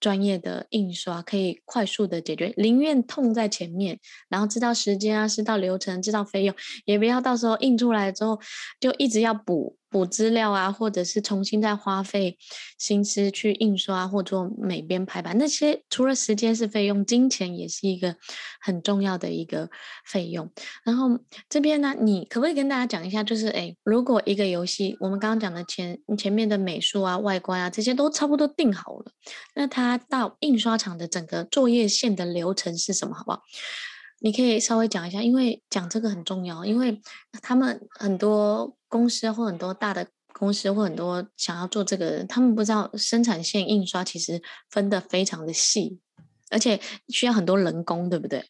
[0.06, 8.38] 专业的印刷可以快速的解决，宁愿痛在前面，然后知道时间啊，知道流程，知道费用，也不要到时候印出来之后
[8.78, 12.38] 就一直要补补资料啊，或者是重新再花费
[12.78, 18.14] 心思去印刷或做美编排版，那些除了时间是费用，金钱也是一个
[18.60, 19.68] 很重要的一个
[20.04, 20.48] 费用。
[20.84, 29.12] 然后这边呢，你可不可以跟大家讲一下，就是哎，如果一个游戏，我们刚刚讲的前前面的美术啊、外观啊这些都差不多定好了，
[29.54, 33.14] 那它它到印刷厂的整个作业线的流程是什么？
[33.14, 33.42] 好不好？
[34.20, 37.00] 你可以稍微讲一下，因为讲这个很重要，因为
[37.42, 46.00] 他们很多公司或很多大的公司或很多想要做这个，他们不知道生产线印刷其实分得非常的细，
[46.50, 48.44] 而且需要很多人工，对不对？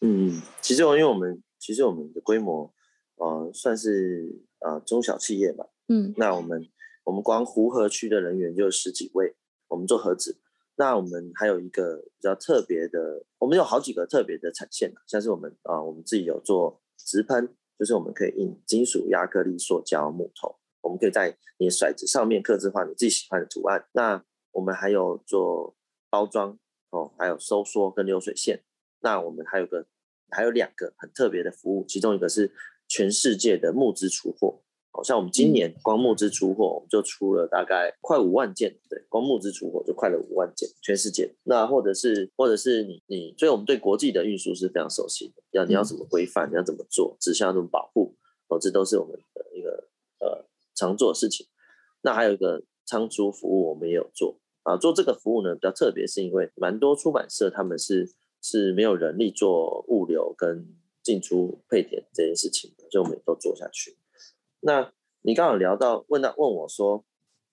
[0.00, 2.72] 嗯，其实因为我们其实我们的规模，
[3.16, 5.64] 呃，算是呃中小企业吧。
[5.88, 6.68] 嗯，那我们
[7.04, 9.36] 我们光湖河区的人员就有十几位，
[9.68, 10.40] 我们做盒子。
[10.76, 23.86] 那我们还有一个比较特别的，我们有好几个特别的产线，像是我们啊、我们自己有做直喷，就是我们可以印金属、亚克力、塑胶、木头，我们可以在你的骰子上面刻制画你自己喜欢的图案。
[23.92, 25.76] 那我们还有做
[26.10, 26.58] 包装
[26.90, 28.64] 哦，还有收缩跟流水线。
[29.00, 29.86] 那我们还有个
[30.30, 32.52] 还有两个很特别的服务，其中一个是
[32.88, 34.63] 全世界的木质出货。
[34.96, 41.34] 好像我们今年光募资出货，我们就出了大概快五万件，对，光募资出货就快了五万件，全世界。
[41.42, 48.14] 那或者是或者是你你，所以我们对国际的运输是非常熟悉的，要你要怎么规范，你要怎么做，指向怎么保护，
[48.46, 49.88] 哦，这都是我们的一个
[50.20, 51.44] 呃常做的事情。
[52.02, 54.76] 那还有一个仓储服务，我们也有做啊。
[54.76, 58.08] 做这个服务呢比较特别，是因为蛮多出版社他们是
[58.40, 60.68] 是没有人力做物流跟
[61.02, 63.96] 进出配点这件事情的，所以我们也都做下去。
[64.66, 67.04] 那你刚好聊到问到问我说，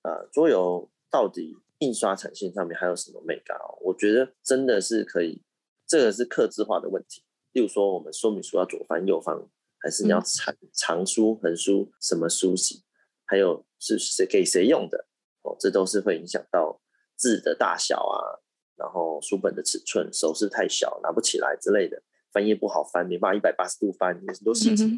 [0.03, 3.77] 呃，桌游到底印刷产线上面还有什么美感哦？
[3.81, 5.43] 我觉得真的是可以，
[5.85, 7.21] 这个是客制化的问题。
[7.51, 9.35] 例如说，我们说明书要左翻右翻，
[9.79, 12.81] 还是你要长长书、横书，什么书型，
[13.25, 15.05] 还有是谁给谁用的
[15.41, 16.79] 哦，这都是会影响到
[17.17, 18.39] 字的大小啊，
[18.77, 24.85] 然后书本的尺寸，手势太小拿不起来之类的，翻页不好翻，没办法一百八十度翻，有很多细节。
[24.85, 24.97] 嗯、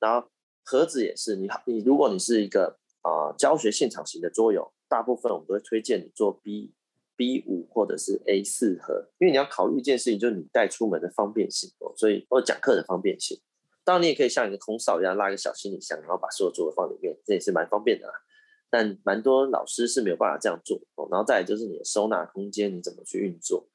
[0.00, 0.28] 然后
[0.64, 6.72] 盒子也是，你好你如果你是一个啊、教学现场型的桌游，大部分我们都会推荐你做 B。
[7.16, 13.40] B 五或者是 A 四盒，因为你要考虑一件事情，就是你带出门的方便性哦，所以或者讲课的方便性。
[13.84, 18.14] 当然，你也可以像一个空少一样拉一个小行李箱，然后把所有桌子放里面，这也是蛮方便的啦。
[18.68, 21.06] 但蛮多老师是没有办法这样做哦。
[21.08, 23.68] 然后再来就是你的收纳空间，你怎么去运作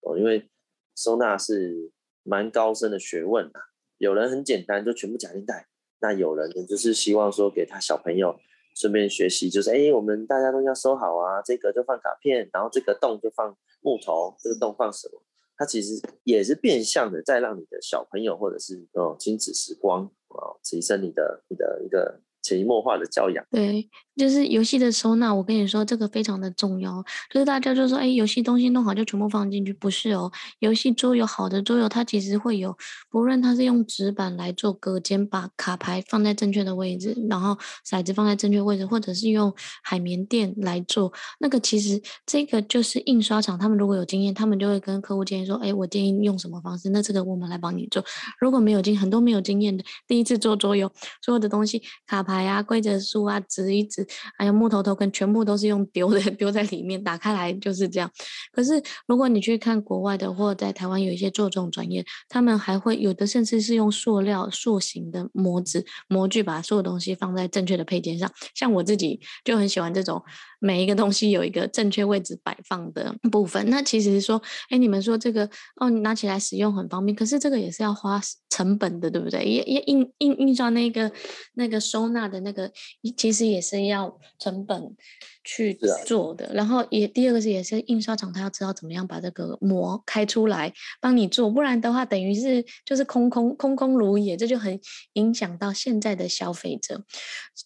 [0.00, 0.16] 哦？
[0.16, 0.48] 因为
[0.94, 3.60] 收纳是蛮高深的学问啊。
[3.98, 5.68] 有人很简单，就全部夹进袋，
[6.00, 8.36] 那有人呢，就是希望说给他小朋友。
[8.78, 11.40] 顺便学习，就是哎，我们大家都要收好啊。
[11.40, 15.22] 这个就放卡片，然后这个洞就放木头，这个洞放什么？
[15.56, 23.44] 它其实也是变相的，在让你的小朋友或者是哦亲子时光啊，提升你的你的一个潜移默化的教养。
[23.50, 23.88] 对。
[24.16, 27.04] 就是游戏的收纳，我跟你说这个非常的重要。
[27.30, 30.32] 就是大家就说，哎，游戏东西弄好就全部放进去，不是哦。
[30.60, 32.74] 游戏桌游好的桌游，它其实会有，
[33.10, 41.12] 不论它是用纸板来做隔间，把卡牌放在正确的位置，然后骰子放在正确位置，或者是用海绵垫来做。
[41.38, 48.02] 那个其实这个就是印刷厂，他们如果有经验，他们就会跟客户建议说，哎，我建议用什么方式，那这个我们来帮你做。
[48.40, 54.06] 如果没有经很多没有经验的，第一次做桌游，所有的东西，卡牌啊、规则书啊、纸一纸。
[54.36, 58.10] 还有木头头跟全部都是用丢的， 丢在里面，打开来就是这样。
[58.52, 68.30] 可是如果你去看国外的，或在台湾有一些做这种专业，他们还会有的甚至是用塑料塑形的模子模具，把所有东西放在正确的配件上。
[68.54, 70.22] 像我自己就很喜欢这种。
[70.66, 73.70] 每一个东西有一个正确位置摆放的部分。
[73.70, 79.44] 那其实说，哎，你们说这个哦，你拿起来使用很方便，可是这个也是要花成本的，对不对？
[79.44, 81.12] 也也印印印刷那个
[81.54, 82.72] 那个收纳的那个，
[83.16, 84.96] 其实也是要成本
[85.44, 86.50] 去做的。
[86.52, 94.80] 然后也第二个是也是印刷厂，他要知道怎么样把这个膜开出来帮你做，不然的话等于是就是空空空空如也，这就很
[95.12, 97.04] 影响到现在的消费者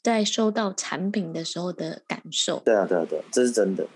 [0.03, 2.61] 在收到产品的时候的感受。
[2.65, 3.87] 对啊，对啊，对啊，这是真的，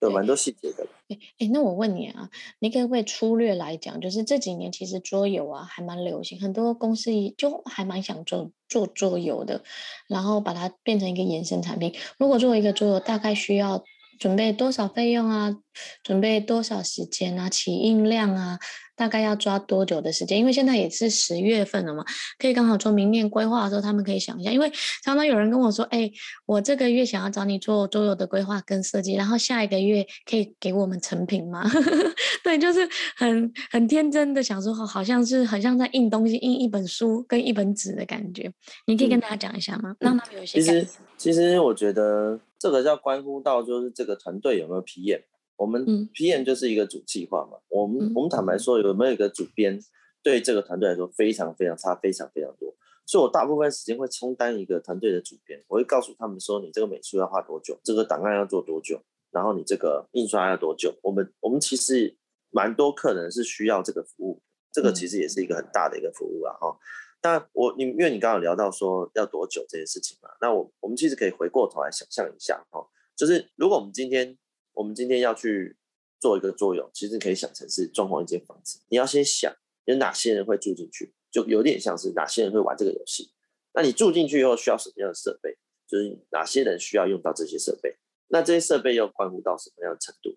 [0.00, 0.84] 有蛮多细节的。
[1.08, 9.62] 哎哎，那我问你啊，你可不可以粗略来讲，就是这几年其实桌游啊还蛮流行，很多公司就还蛮想做做桌游的，
[10.08, 11.94] 然后把它变成一个延伸产品。
[12.18, 13.84] 如果做一个桌游，大概需要
[14.18, 15.56] 准备多少费用啊？
[16.02, 17.48] 准备多少时间啊？
[17.48, 18.58] 起印量啊？
[18.96, 20.38] 大概要抓多久的时间？
[20.38, 22.04] 因为现在也是十月份了嘛，
[22.38, 24.50] 可以刚好做明年规划的时候，他们可以想一下。
[24.50, 24.70] 因为
[25.02, 26.10] 常常有人跟我说：“哎，
[26.46, 31.68] 我这个月想要找你做周游的规划跟设计，然后下一个月可以给我们成品吗？”
[32.44, 38.52] 对，就是很很天真的想说，好像是很像在印东西，印一本书跟一本纸的感觉。
[38.86, 39.94] 你可以跟大家讲一下吗？
[39.98, 40.60] 让他们有一些。
[40.60, 45.22] 其实，其实我觉得这个要关乎到就是这个团队有没有 PM。
[45.56, 49.78] 我们 PM 就是一个主计划嘛，嗯、我们我们坦白说，有没有一个主编，
[50.22, 52.74] 对这个团队来说非常非常差，非常非常多。
[53.06, 60.92] 所以我大部分时间会充当一个团队的主编，我会告诉他们说，你这个美术要画多久，这个档案要做多久，然后你这个印刷要多久。
[61.02, 62.16] 我们我们其实
[62.50, 66.76] 蛮多客人是需要这个服务，这个其实也是一个很大的一个服务啊哈。
[67.22, 74.36] 那我你因为你刚刚聊到说要多久这件事情嘛，那我我们其实可以回过头来想象一下哈，就是如果我们今天。
[74.74, 75.76] 我们今天要去
[76.20, 78.80] 做一个桌游，其实可以想成是装潢一间房子。
[78.88, 83.32] 你要先想有哪些人会住进去，就有点像是哪些人会玩这个游戏。
[83.72, 85.56] 那你住进去以后需要什么样的设备？
[85.86, 87.96] 就是哪些人需要用到这些设备？
[88.28, 90.36] 那这些设备又关乎到什么样的程度？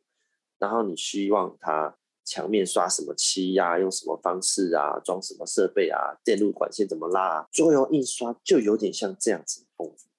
[0.59, 4.99] 然后你希望它墙面刷什么漆呀、用什么方式啊？
[4.99, 5.99] 装什么设备啊？
[6.23, 7.47] 电路管线怎么拉啊？
[7.51, 10.09] 桌游印刷就有点像这样子丰富，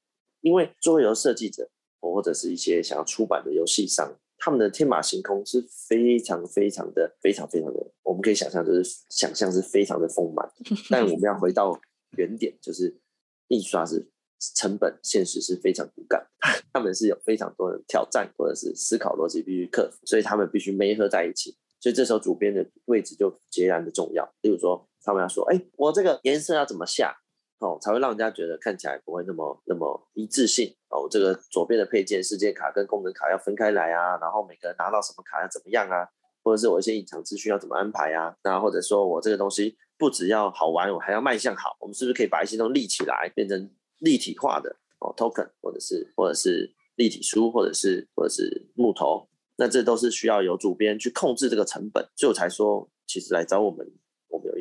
[0.40, 1.70] 因为桌游设计者。
[2.00, 10.50] 或者是一些想要出版的游戏商，他们的天马行空是非常非常的非常非常的，我们可以想象，就是想象是非常的丰满。
[10.90, 11.78] 但我们要回到
[12.16, 13.00] 原点，就是
[13.48, 14.08] 印刷是
[14.54, 16.26] 成本，现实是非常骨感，
[16.72, 21.56] 他们是有非常多的挑战，或者是思考逻辑必须克服，所以他们必须没合在一起。
[21.80, 24.28] 所以这时候主编的位置就截然的重要。
[24.42, 27.16] 例如说，他们要说：“哎，我这个颜色要怎么下？”
[27.60, 31.08] 哦，才会让人家觉得看起来不会那么那么一致性哦。
[31.10, 36.06] 这个左边的配件、事件卡跟功能卡要分开来啊，然后每个人拿到什么卡要怎么样啊？
[36.44, 38.34] 或者是我一些隐藏资讯要怎么安排啊？
[38.44, 49.28] 那或者说我这个东西不只要好玩，我还要卖相好，我们是不是可以把一些东西立起来，变成立体化的哦，token，或者是或者是立体书，或者是或者是木头？
[49.56, 53.84] 那这都是需要有主编去控制这个成本，所以我才说，其实来找我们。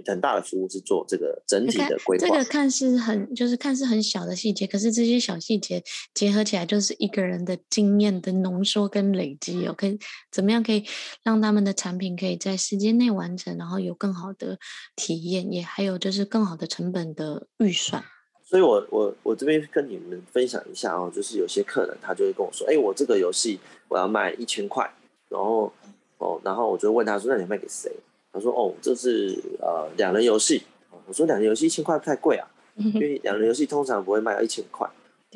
[0.07, 2.27] 很大的服务是做这个整体的规划。
[2.27, 5.83] 这个看似很就是看似很小的细节，可是这些小细节
[6.13, 9.73] 结合起来，就是一个人的经验的浓缩跟累积哦。
[9.77, 9.99] 可以
[10.31, 10.83] 怎么样可以
[11.23, 14.57] 让他们的产品可以在时间内完成，然后有更好的
[14.95, 18.03] 体验，也还有就是更好的成本的预算。
[18.43, 24.89] 所以我我我这边跟你们分享一下哦，就是有些客人他就会跟我说，哎，我这个游戏我要卖一千块，
[25.27, 25.69] 然后
[26.17, 27.91] 哦，然后我就问他说，那你卖给谁？
[28.37, 30.61] 他说：“哦，这是呃两人游戏。”
[31.07, 34.87] 我说：“两人游戏一千块不太贵啊， 因为两人游戏通常不会卖到一千块，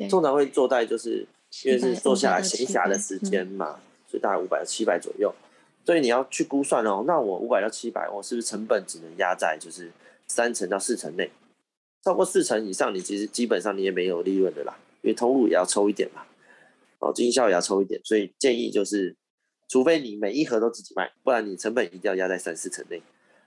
[0.08, 1.26] 通常会做在就是
[1.64, 5.34] 因为是坐下来闲暇的时间嘛，所以大概五百到七百左右。
[5.84, 9.90] 所以你要去估算哦，那我五百到七百，我是不是成本只能压在就是
[10.26, 11.30] 三成到四成内？
[12.04, 16.22] 超过四成以上，你其实基本上你也没有利润的啦，因为通路也要抽一点嘛，
[17.00, 19.16] 哦，经销也要抽一点，所以建议就是。”
[19.72, 23.00] 除非你每一盒都自己卖，不然你成本一定要压在三四成内。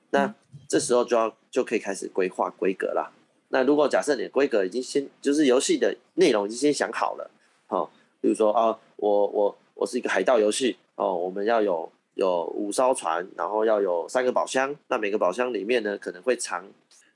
[0.10, 0.34] 那
[0.68, 3.12] 这时候就要就可以开始规划规格啦。
[3.50, 7.30] 那如果假设你的规格已经先就是游戏的内容已经先想好了，
[7.68, 16.66] 好，比如说啊，我我我是一个海盗游戏哦，我们要有有五艘船，然后要有三个宝箱，那每个宝箱里面呢可能会藏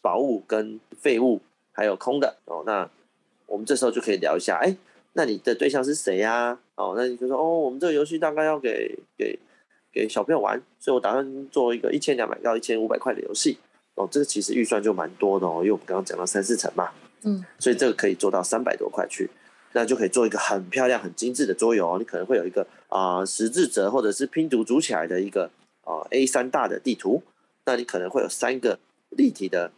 [0.04, 1.42] 宝物跟废物，
[1.72, 2.62] 还有空的哦。
[2.64, 2.88] 那
[3.48, 4.78] 我们这时候就可以聊一下，哎。
[5.14, 6.60] 那你的对象是谁呀、啊？
[6.80, 9.38] 哦，那你就说哦，我们这个游戏大概要给给
[9.92, 13.58] 给小朋友玩，所以我打算做一个一千两百到一千五百块的游戏。
[13.96, 16.90] 哦，这个其实预算就蛮多的哦，因为我们刚刚讲到三四层嘛，
[17.24, 19.30] 嗯，所以这个可以做到三百多块去，
[19.74, 21.98] 那就可以做一个很漂亮、很精致的桌游哦。
[22.00, 25.52] 你可能会有一个啊、呃、十字折或者是拼图组起来的一个
[25.82, 27.22] 啊、呃、A 三大的地图，
[27.66, 29.74] 那你可能会有三个立体的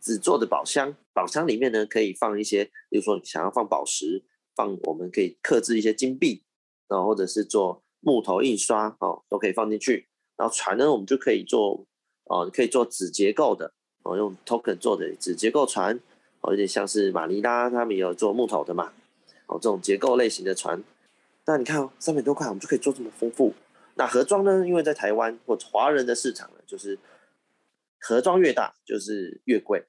[0.00, 4.22] 纸做的宝箱，宝箱里面呢可以放一些，比如说你想要放宝石。
[4.56, 6.40] 放我们可以刻制一些金币，
[6.88, 10.08] 然后或者是做木头印刷哦，都可以放进去。
[10.36, 11.86] 然后船呢，我们就可以做
[12.24, 13.72] 哦，可以做纸结构的
[14.02, 15.98] 哦，用 token 做的纸结构船
[16.40, 18.92] 哦，有点像是马尼拉他们也有做木头的嘛
[19.46, 20.82] 哦，这种结构类型的船。
[21.46, 23.54] 那你看哦，三百多块我们就可以做这么丰富。
[23.94, 26.98] 那盒装呢，因为在台湾或者华人的市场呢，就是
[28.00, 29.84] 盒装越大就是越贵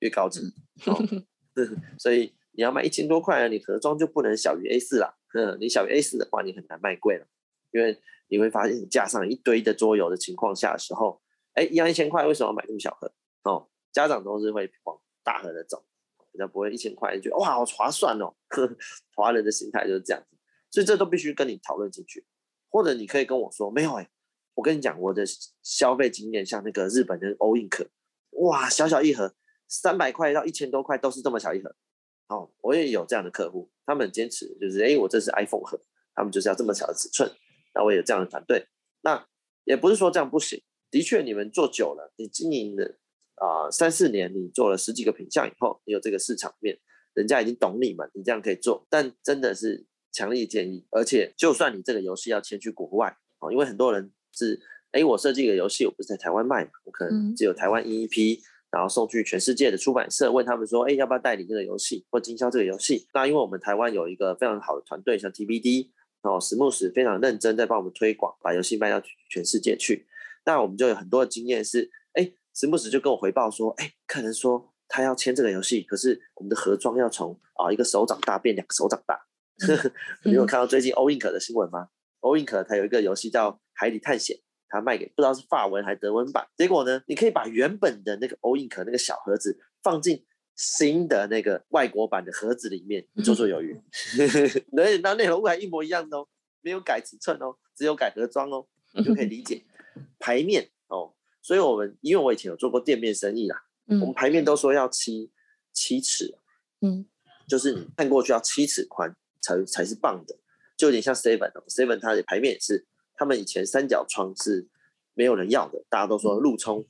[0.00, 0.40] 越高级
[0.86, 0.96] 哦，
[1.98, 2.32] 所以。
[2.54, 5.14] 你要卖一千多块啊，你盒装就不能小于 A 四啦。
[5.34, 7.26] 嗯，你小于 A 四的话，你很难卖贵了，
[7.70, 11.20] 因为你会发现你架上一堆的桌游的情况下的时候，
[11.54, 13.12] 哎，一样一千块，为什么要买这么小盒？
[13.44, 15.84] 哦，家长都是会往大盒的走，
[16.30, 18.34] 比较不会一千块就觉得哇好划算哦。
[18.48, 18.76] 呵，
[19.14, 20.36] 华人的心态就是这样子，
[20.70, 22.24] 所以这都必须跟你讨论进去，
[22.68, 24.10] 或者你可以跟我说没有哎，
[24.54, 25.24] 我跟你讲我的
[25.62, 27.86] 消费经验，像那个日本的 All Ink，
[28.32, 29.34] 哇，小小一盒
[29.66, 31.74] 三百块到一千多块都是这么小一盒。
[32.32, 35.78] 哦，我也有这样的客户，他们很坚持就是，哎，我这是 iPhone 盒，
[36.14, 37.30] 他们就是要这么小的尺寸。
[37.74, 38.66] 那我也有这样的团队，
[39.02, 39.26] 那
[39.64, 40.62] 也不是说这样不行。
[40.90, 42.98] 的确，你们做久了，你经营了
[43.34, 46.78] 啊、呃、三四年，你做了十几个品项以后，你有这个市场面，
[47.14, 48.86] 人家已经懂你们，你这样可以做。
[48.88, 54.60] 但真的是强烈建议，而且就算你这个游戏要迁去国外，哦，因为很多人是，
[54.92, 58.40] 哎，我设计一个游戏，我不是在台湾卖嘛，我可能只有台湾 EEP。
[58.72, 65.90] 然后送去全世界的出版社，问他们说：“哎，要不要代理这个游戏或经销这个游戏？”那因为我们台湾有一个非常好的团队，像 TBD，
[66.22, 70.06] 然后 Smooth 非常认真在帮我们推广，把游戏卖到全世界去。
[70.46, 79.20] 那我们就有很多的经验是，哎，Smooth 就跟我回报说：“哎，客人说他要签这个游戏，可是我们的盒装要从啊一个手掌大变两个手掌大。
[79.68, 79.92] 嗯”
[80.24, 81.88] 你有看到最近 All Ink 的新闻吗
[82.22, 84.36] ？All Ink 它有一个游戏叫《海底探险》。
[84.72, 90.24] 他卖给不知道是法文还是德文版，结果呢，你可以把原本的那个 All Ink 那个小盒子放进
[90.56, 93.78] 新的那个外国版的盒子里面，绰绰有余。
[94.74, 96.26] 而且那内容物还一模一样的哦，
[96.62, 99.62] 没有改尺寸哦，只有改盒装哦，你就可以理解
[100.18, 101.12] 牌面哦。
[101.42, 105.30] 所以我们因为我以前有做过店面生意啦，我们牌面都说要七
[105.74, 106.34] 七尺，
[106.80, 107.04] 嗯，
[107.46, 110.34] 就是你看过去要七尺宽才才是棒的，
[110.78, 112.86] 就有点像 Seven 哦，Seven 它的牌面也是。
[113.22, 114.66] 他们以前三角窗是
[115.14, 116.84] 没有人要的，大家都说路冲，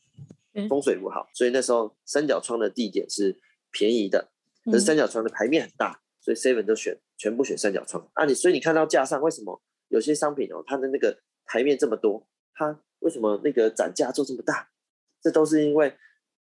[0.66, 3.39] 风水不好，所以那时候三角窗的地点是
[3.70, 4.33] 便宜的，
[4.64, 8.24] 可是三角窗的牌面很大，所以 Seven 都选全部选三角窗啊。
[8.24, 14.70] 你所以你看到架上为什么有些商品哦，它的那个牌面这么多，它为什么那个展架做这么大？
[15.20, 15.95] 这都是因为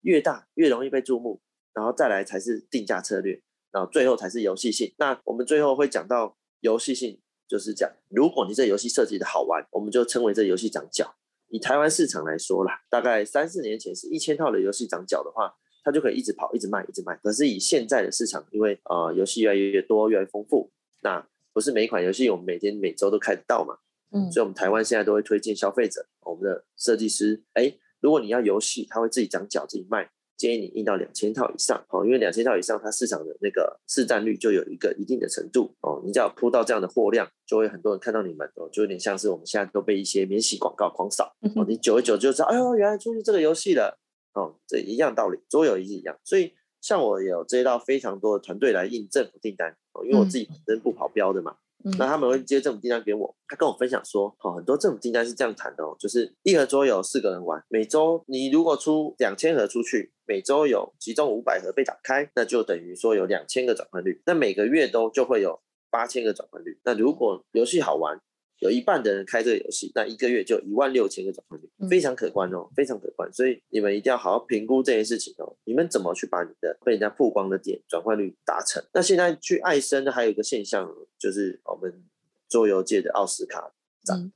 [0.03, 1.43] 越大越容易被注目，
[1.75, 4.95] 然后再来才是定价策略，然后最后才是游戏性。
[4.99, 7.21] 那我们最后会讲到游戏性。
[7.53, 11.05] 就是讲，如果你这游戏设计的好玩，我们就称为这游戏长脚；
[11.51, 17.15] 以台湾市场来说啦，大概三四年前是一千套的游戏长脚的话，它就可以一直跑，一直卖，一直卖。
[17.23, 20.73] 可是以现在的市场，因为呃游戏越来越多，越来越丰富，
[21.03, 21.23] 那
[21.53, 23.77] 不是每一款游戏我们每天每周都看得到嘛？
[24.13, 30.11] 嗯，所以我们台湾现在都会推荐消费者，我们的设计师，哎，如果你要游戏，他会自己长脚自己卖。
[30.43, 36.03] 建议你印到两千套以上哦，因为两千套以上，它市场的那个市占率就有一个一定的程度哦。
[36.05, 41.65] 你只要铺到这样的货量，就会很多人看到你们哦，就有点像是我们现在都被一些免洗广告狂扫哦。
[41.69, 43.97] 你久而久之就知道，哎呦，原来出去这个游戏了
[44.35, 46.19] 哦，这一样道理，桌游也是一样。
[46.25, 51.55] 所以像我有接到非常多的团队来印政府订单哦，因为我自己本身不跑标的嘛。
[51.99, 65.61] 那他们会接政府订单给我，他跟我分享说，哦，很多政府订单是这样谈的哦，就是一盒桌游四个人玩，每周你如果出两千盒出去，每周有其中五百盒被打开，那就等于说有两千个转换率，那每个月都就会有
[65.91, 66.81] 八千个转换率。
[66.85, 68.21] 那如果游戏好玩，
[68.63, 73.29] 有一半的人开这个游戏，那一个月就一万六千个转换率，非常可观哦，非常可观。
[73.33, 75.57] 所以你们一定要好好评估这件事情哦。
[75.65, 78.81] 你们怎么去把你的被人家曝光的点转换率达成？
[78.95, 80.89] 那现在去艾森呢，还有一个现象，
[81.19, 82.05] 就是我们
[82.49, 83.73] 桌游界的奥斯卡
[84.05, 84.31] 展，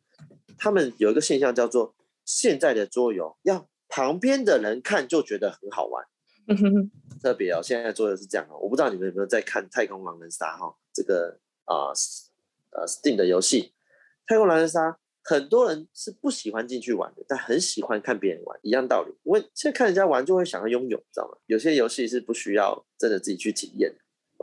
[0.58, 6.04] 他们有一个现象叫做现在的桌游要旁边的人看就觉得很好玩，
[7.22, 8.58] 特别哦，现在桌游是这样哦。
[8.58, 11.94] 我不知道你们有没有在看《太空狼人杀》哈，这个啊
[12.72, 13.70] 呃，呃 Steam 的游戏。
[14.26, 19.14] 太空狼人杀，很多人是不喜欢进去玩的，但很喜欢看别人玩，一样道理。
[19.24, 21.38] 因为现在看人家玩，就会想要拥有，知道吗？
[21.46, 23.94] 有些游戏是不需要真的自己去体验。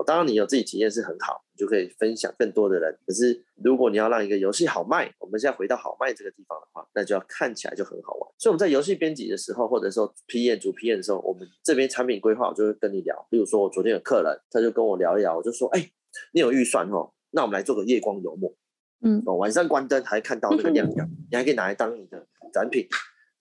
[0.08, 2.98] 当然你有自己体验是很好，你就可以分享更多的人。
[3.06, 8.30] 可是如果你要让一个游戏好卖，我们现在回到好卖这个地方的话，那就要看起来就很好玩。
[8.40, 13.28] 所以我们在游戏编辑的时候，或者说 PM 组 PM 的时候，我们这边产品规划，我就会跟你聊。
[13.30, 15.92] 比如说我昨天有客人，他就跟我聊一聊，我就说，哎，
[16.34, 18.52] 你有预算哦，那我们来做个夜光油墨。
[19.04, 22.88] 嗯，哦，晚上关灯还看到那个亮亮，你还可以拿来当你的展品，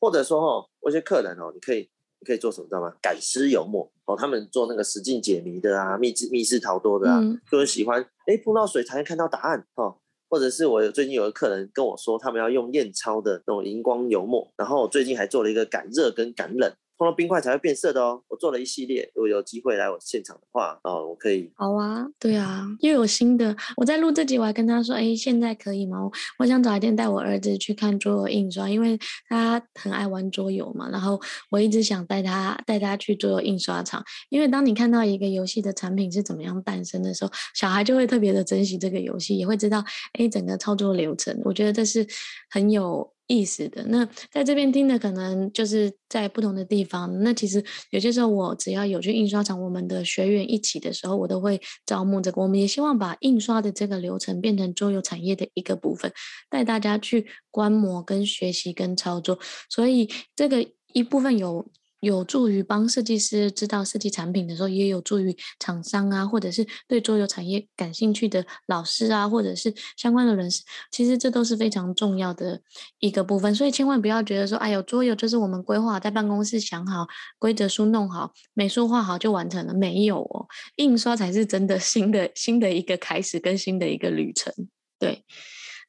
[0.00, 1.88] 或者说哦，我一些客人哦，你可以
[2.20, 2.92] 你可以做什么知道吗？
[3.00, 8.04] 赶尸油墨哦，他们做那个实境解谜的啊，密室密室逃脱的啊，就很喜欢。
[8.26, 9.96] 哎，碰到水才能看到答案哦，
[10.28, 16.72] 或者是我最近有个客人跟我说，他们要用验钞的那种荧光油墨，然后我最近还做了一个赶热跟赶冷。
[17.03, 18.22] 碰到冰块才会变色的哦。
[18.28, 21.50] 我做了一系列，如果有机会来我现场的话，哦，我可以。
[21.57, 23.57] 好啊，对啊，又有新的。
[23.76, 25.98] 我在录这集，我还跟他说，哎，现在可以吗？
[26.38, 28.96] 我想早一天带我儿子去看桌游印刷，因为
[29.28, 30.88] 他很爱玩桌游嘛。
[30.90, 41.36] 然后我一直想带他带他去桌游印刷厂，因为当你看到一个游戏的产品是怎么样诞生的时候，小孩就会特别的珍惜这个游戏，也会知道，哎，整个操作流程。
[41.44, 42.07] 我觉得这是
[42.48, 43.11] 很有。
[43.26, 43.84] 意思的。
[43.84, 47.22] 那在这边听的可能就是在不同的地方。
[47.22, 52.40] 那其实有些时候我只要有去印刷厂，我们的学员一起的时候，我都会招募这个。
[52.42, 56.12] 我们也希望把印刷的这个流程变成桌游产业的一个部分，
[56.50, 59.38] 带大家去观摩、跟学习、跟操作。
[59.68, 61.66] 所以这个一部分有。
[62.03, 72.61] 有助于帮设计师知道设计产品的时候，也有助于厂商啊，或者是对桌游产业感兴趣的老师啊，或者是相关的人士，其实这都是非常重要的
[72.98, 73.55] 一个部分。
[73.55, 77.07] 所以千万不要觉得说，哎呦，桌游就是我们规划在办公室想好
[77.38, 84.53] 规则书弄好，美术画好就完成了，没有哦，印刷才是真的新的新的一个开始跟新的一个旅程，
[84.98, 85.24] 对。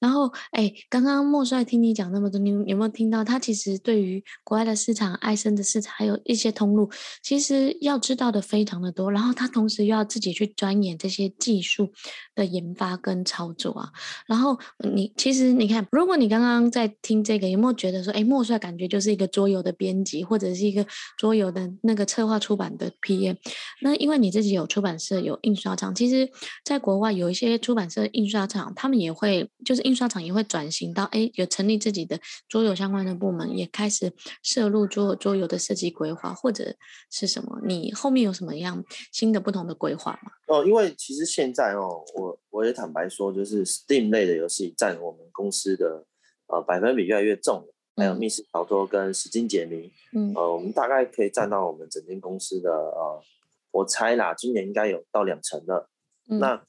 [0.03, 6.91] 然后，哎，刚刚莫帅听你讲那么多，你有没有听到他其实对于国外的市场、艾森的市场，还有一些通路，
[7.21, 9.09] 其实要知道的非常的多。
[9.09, 11.93] 然后他同时又要自己去钻研这些技术
[12.35, 13.89] 的研发跟操作啊。
[14.27, 14.59] 然后
[14.93, 20.85] 你其实你看，如果你刚刚在听这个，有没有觉得说，哎，莫帅感觉就是一个桌游的编辑，或者是一个
[21.17, 23.37] 桌游的那个策划出版的 PM？
[23.79, 26.29] 那因为你自己有出版社、有印刷厂，其实
[26.65, 29.92] 在国外有一些出版社、印刷厂，他们也会就是印。
[29.93, 32.19] 印刷厂也会转型到，哎，有成立自己的
[32.49, 36.75] 桌游相关的部门，也开始涉入桌桌游的设计规划，或者
[37.11, 37.61] 是什么？
[37.63, 40.31] 你后面有什么样新的不同的规划吗？
[40.47, 46.03] 哦，因为其实现在哦，我我也坦白说，就是 Steam 类的游戏占我们公司的
[46.47, 47.63] 呃百分比越来越重，
[47.95, 53.21] 还有密室逃脱跟实境解谜，嗯，呃，我们大概可以占到我们整间公司的呃，
[53.69, 55.87] 我猜啦，今年应该有到两成了。
[56.29, 56.59] 嗯、那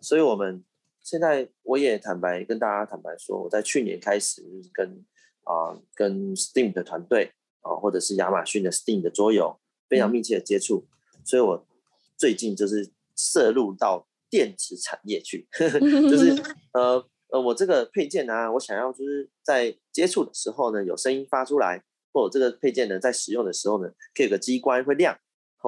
[0.00, 0.62] 所以我们。
[1.10, 4.86] 现在我也坦白跟大家坦白说，我在去年开始就是跟
[5.44, 7.32] 啊、呃、跟 Steam 的团队
[7.62, 11.66] 啊，或者是亚马逊的 Steam 的桌游非常密切的接触，嗯、所以我
[12.18, 16.36] 最近就是涉入到电子产业去， 就是
[16.74, 21.82] 呃呃我这个配件呢、啊，我想要就是在接触的时候呢有声音发出来，
[22.12, 25.18] 或者这个配件呢在使用的时候呢，可以有个机关会亮。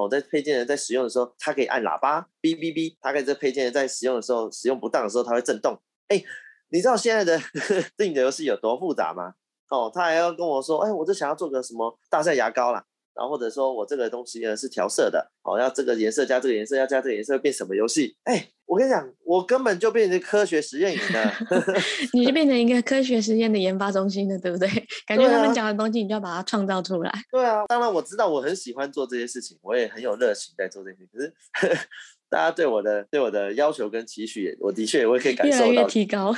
[0.05, 2.95] 哦，在配件人在使用的时候，它可以按喇叭，哔哔哔。
[3.01, 5.79] 它可以这配件人在使用的时候，使用不当的时候，它会震动。
[6.07, 6.23] 哎，
[6.69, 7.39] 你知道现在的
[7.97, 9.33] 电影的游戏有多复杂吗？
[9.69, 12.85] 哦，他还要跟我说，哎，我就想要做个什么大赛牙膏啦。
[13.13, 18.17] 然后或者说我这个东西呢是调色的，哦，要这个颜色加这个颜色，要加这个颜色变什么游戏？
[18.23, 21.33] 哎，我跟你讲，我根本就变成科学实验营了，
[22.15, 24.69] 你就变成一个科学实验的研发中心了，对不对？
[25.05, 27.11] 感觉他们讲的东西，你就要把它创造出来。
[27.29, 30.99] 对啊，当然我知道我很喜欢做这些事情，我也很有热情在做这些。
[31.11, 31.77] 可是
[32.31, 36.33] 大家对我的对我的要求跟期许，我的确也会可以感受到越来越提高，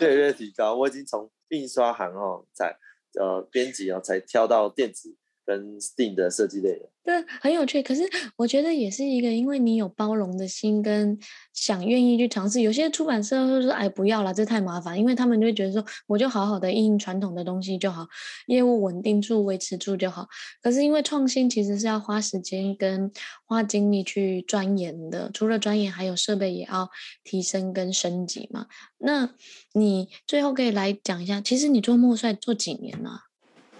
[0.00, 0.74] 对， 越提高。
[0.74, 2.74] 我已经从印刷行哦，在
[3.20, 5.14] 呃编辑哦，才跳到电子。
[5.44, 7.82] 跟 Steam 的设计类的，对，很有趣。
[7.82, 8.02] 可是
[8.36, 11.18] 我觉得也是一个，因为你有包容的心，跟
[11.52, 12.62] 想愿意去尝试。
[12.62, 18.06] 有些出版社会说：“哎，不要了，这太麻烦。”因为他们就会觉得说：“我就好好的印传统的东西就好，
[18.46, 20.26] 业务稳定住、维持住就好。”
[20.62, 23.12] 可是因为创新其实是要花时间跟
[23.44, 26.88] 花精力去钻研的，除了钻研，还有设备也要
[27.22, 28.66] 提升跟升级嘛。
[28.96, 29.28] 那
[29.74, 33.24] 你最后可以来讲一下，其实你做墨帅做几年了？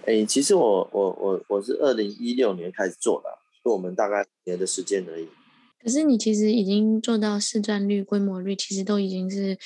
[0.05, 3.29] 哎、欸，其实我我我我是二零一六年开始做的，
[3.63, 5.27] 就我们大概一年的时间而已。
[5.83, 9.57] 可是你其实已经做到市占率、规模率，其实都已经是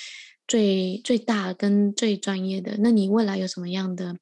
[0.47, 2.77] 最最大跟最专业的。
[2.79, 4.15] 那你未来有什么样的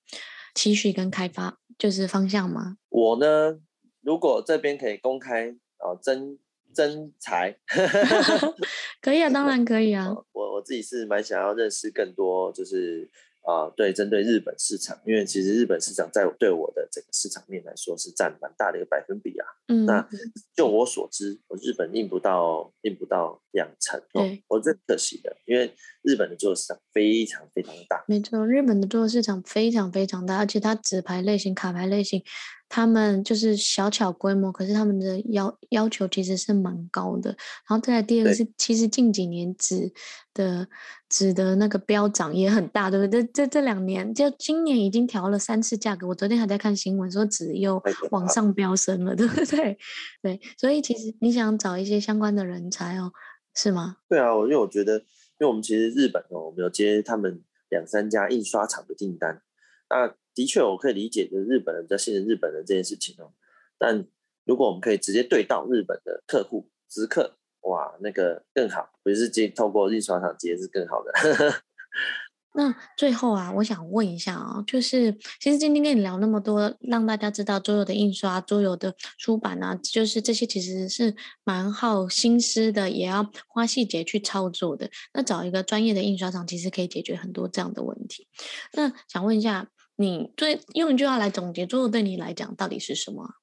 [0.55, 2.77] 期许跟开发，就是方向吗？
[2.89, 3.59] 我呢，
[4.01, 6.39] 如果这边可以公开哦，真
[6.73, 7.55] 真才，
[9.01, 10.15] 可以啊，当然可以啊。
[10.31, 13.07] 我我自己是蛮想要认识更多，就是。
[13.47, 19.47] 啊、呃，对，针对日本市场，因为其实日本市场在对我的整个市场面来说是占蛮大的一个百分比啊。
[19.69, 20.05] 嗯，那
[20.53, 28.03] 就我所知，我日本印不到印不到两成哦，我这可惜的，因为日本的作者市场非常非常的大。
[28.05, 32.21] 没错，日本的作者市场非常非常大，而且它纸牌类型、卡牌类型。
[32.69, 37.29] 他们就是小巧规模，可是他们的要要求其实是蛮高的。
[37.29, 37.37] 然
[37.67, 39.91] 后再来第二个是，其实近几年纸
[40.33, 40.67] 的
[41.07, 43.23] 纸的那个飙涨也很大，对不对？
[43.23, 46.07] 这这这两年，就今年已经调了三次价格。
[46.07, 49.77] 我昨天还在看新闻说纸又往上飙升了，对不对？
[50.21, 53.11] 对，所以其实你想找一些相关的人才哦，
[53.55, 53.97] 是吗？
[54.09, 55.05] 对啊，我因为我觉得，因
[55.39, 59.41] 为我们其实日本哦，我们有接他们两三家印刷厂的订单，
[59.89, 60.13] 那。
[60.37, 63.33] 的确，我可以理解，就是日本人比较信任日本人这件事情哦。
[63.79, 64.05] 但
[64.45, 71.11] 如果我们可以直接对到日本的客户直客，哇，那个更好，不是接透过印刷厂接是更好的。
[72.53, 84.87] 那最后啊，我想问一下啊，就是其实今天跟你聊那么多，让大家知道桌游的印刷、桌游的出版啊，就是这些其实是蛮耗心思的，也要花细节去操作的。
[85.15, 88.27] 那找一个专业的印刷厂，其实可以解决很多这样的问题。
[88.73, 89.67] 那想问一下。
[89.97, 93.35] 你最用一句话来总结桌游对你来讲到底是什么？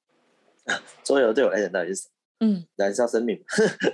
[1.05, 2.11] 桌游对我来讲到底是什么？
[2.41, 3.41] 嗯，燃烧生命。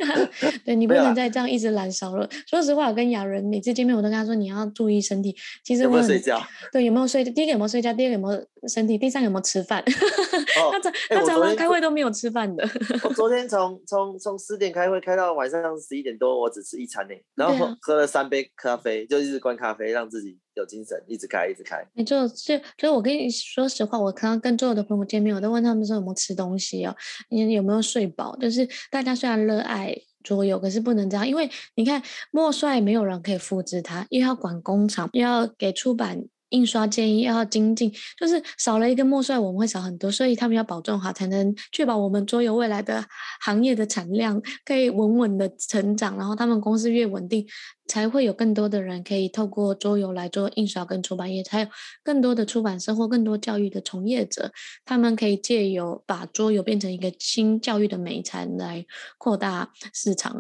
[0.65, 2.29] 对，你不能再这样一直燃烧了。
[2.49, 5.37] 说实话，我跟亚伦每次见面，我都跟他说你要注意身体。
[5.63, 6.41] 其实我有没有睡觉？
[6.73, 7.23] 对，有没有睡？
[7.23, 7.93] 第一个有没有睡觉？
[7.93, 8.97] 第二个有没有身体？
[8.97, 9.83] 第三个有没有吃饭？
[9.83, 12.67] 哦、 他早、欸、他早上开会都没有吃饭的。
[13.05, 21.85] 我昨天从从从十点开会开到晚上十一点多，我只吃一餐呢，然后喝了三杯咖啡，就一直灌咖啡，让自己有精神，一直开一直开。
[21.95, 26.95] 没错，所以所以我跟你说实话，我刚刚跟所有的朋友见面，我都问他们说有没有吃东西哦，
[27.29, 28.37] 你有没有睡饱？
[28.37, 36.25] 就是大家虽然热爱桌游，可是不能这样，因为你看莫帅没有人可以复制它，又要管工厂，又要给出版。
[36.51, 43.05] 印刷建议又要精进，就是少了一个莫帅，我们会少很多，所以他们要保证好，才能确保我们桌游未来的
[43.41, 47.47] 行业的产量可以稳稳的成长，然后他们公司越稳定。
[47.91, 51.67] 才会有更多的人可以透过桌游来做印刷跟出版业，才有
[52.05, 54.53] 更多的出版社或更多教育的从业者，
[54.85, 58.87] 他们可以借由把桌游变成一个新教育的美产来
[59.19, 60.39] 扩大市场。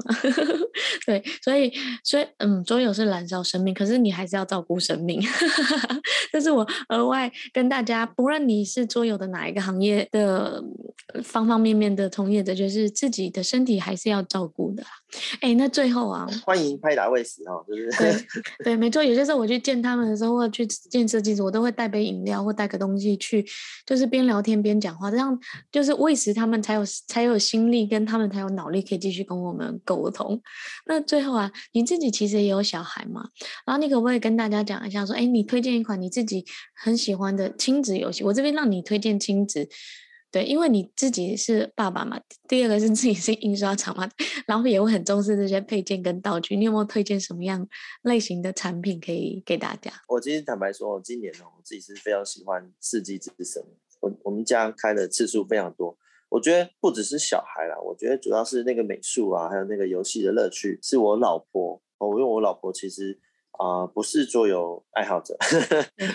[1.05, 1.73] 对，所以
[2.05, 5.21] 所以嗯，桌游是燃烧生命，可是你还是要照顾生命。
[6.31, 10.63] 这是我额外跟大家，不论你是桌游的哪一个行业的
[11.25, 14.85] 方方面面的从业者，就是自己的身体还是要照顾的。
[15.41, 18.27] 哎，那最后啊， 欢迎拍打喂食哦，就是对
[18.65, 19.03] 对，没错。
[19.03, 23.45] 有些时候我去见他们的时候，或去见设计师，我都会带杯饮料或带个东西去，
[23.87, 25.39] 就是边聊天边讲话，这样
[25.73, 30.41] 就是喂食他们才有才有心力，跟他们才有脑力可以继续跟我们沟通。
[30.87, 33.25] 那最后啊，你自己其实也有小孩嘛，
[33.67, 36.45] 然后你可不可以跟大家讲一下，说，哎，你推荐一款你自己
[36.75, 38.23] 很喜欢的亲子游戏？
[38.25, 39.69] 我这边让你推荐亲子。
[40.31, 44.09] 对，因为你自己是爸爸嘛，第二个是自己是印刷厂嘛，
[44.47, 46.57] 然后也会很重视这些配件跟道具。
[46.57, 47.67] 你有没有推荐什么样
[48.03, 49.93] 类型的产品可以给大家？
[50.09, 53.61] 我其实坦白说，我今年哦，我自己是非常喜欢《四季之神》，
[54.01, 55.99] 我我们家开的次数非常多。
[56.29, 63.19] 我觉得不只是小孩啦，我觉得主要是那个美术啊，还有那个游戏的乐趣，是我老婆哦，因为我老婆其实
[63.59, 65.37] 啊、呃，不是桌游爱好者，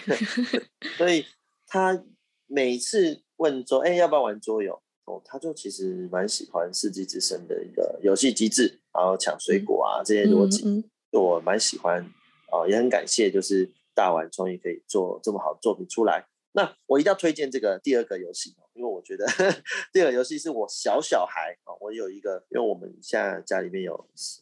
[0.95, 1.25] 所以
[1.67, 2.01] 她
[2.47, 4.81] 每次问说，哎，要不要玩桌游？
[5.05, 12.01] 哦，他就其实蛮喜欢《世纪之声》的一个游戏机制，然后抢水果啊、嗯、这些逻辑，就、我蛮喜欢
[12.49, 16.25] 啊、呃，也很感谢，就是大玩终于可以做这么好的作品出来。
[16.53, 19.27] 那我一定要推荐这个第二个游戏，因为我觉得
[19.93, 23.93] 第二个游戏是我小小孩啊，我有一个，因为我们现在家里面有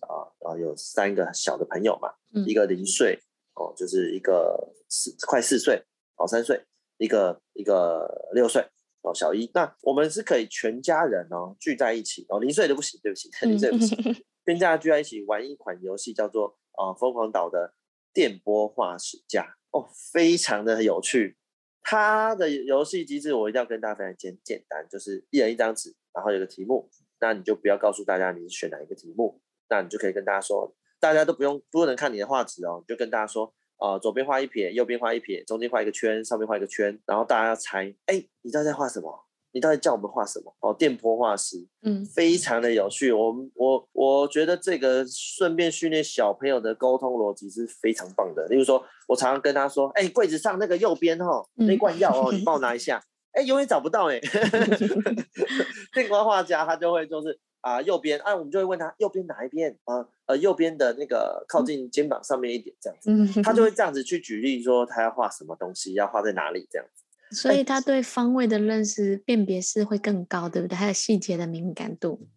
[0.01, 3.19] 啊啊有三个小的朋友嘛，嗯、一个零岁
[3.55, 5.83] 哦，就是一个四快四岁
[6.15, 6.63] 哦三岁，
[6.99, 8.65] 一个一个六岁
[9.03, 12.25] 哦小一，那我们是可以全家人哦聚在一起。
[12.29, 13.97] 哦，零岁都不行，对不起， 零岁不行，
[14.45, 17.73] 全家聚在一起玩一款游戏叫做啊疯狂岛的
[18.13, 21.37] 电波化石家哦，非常的有趣。
[21.85, 26.89] 它的游戏机制我一定要跟大家分享简简单，就是一人一张纸，然后有个题目，
[27.19, 39.25] 那你就不要告诉大家你是选哪一个题目，那你就可以跟大家说，大家都不用不能看你的画纸哦，你就跟大家说，呃，左边画一撇，右边画一撇，中间画一个圈，上面画一个圈，然后大家要猜，哎，你到底在画什么？
[39.55, 40.51] 你到底叫我们画什么？
[40.61, 43.11] 哦，电波画师，嗯，非常的有趣。
[43.11, 48.47] 我我我觉得这个顺便训练小朋友的沟通逻辑是非常棒的。
[48.47, 52.99] 例如说，我常常跟他说，哎，柜子上那个右边哦，那罐药哦，你帮我 拿一下。
[53.33, 54.19] 哎，永远找不到哎。
[55.93, 60.05] 电波画家他就会就是啊，右边啊，我们就会问他右边哪一边啊？
[60.25, 67.03] 呃，右边的那个靠近肩膀上面一点这样子，他就会这样子去举例说他要画什么东西，要画在哪里这样子。
[67.35, 70.75] 所以他对方位的认识辨别是会更高，对不对？
[70.75, 72.27] 还有细节的敏感度。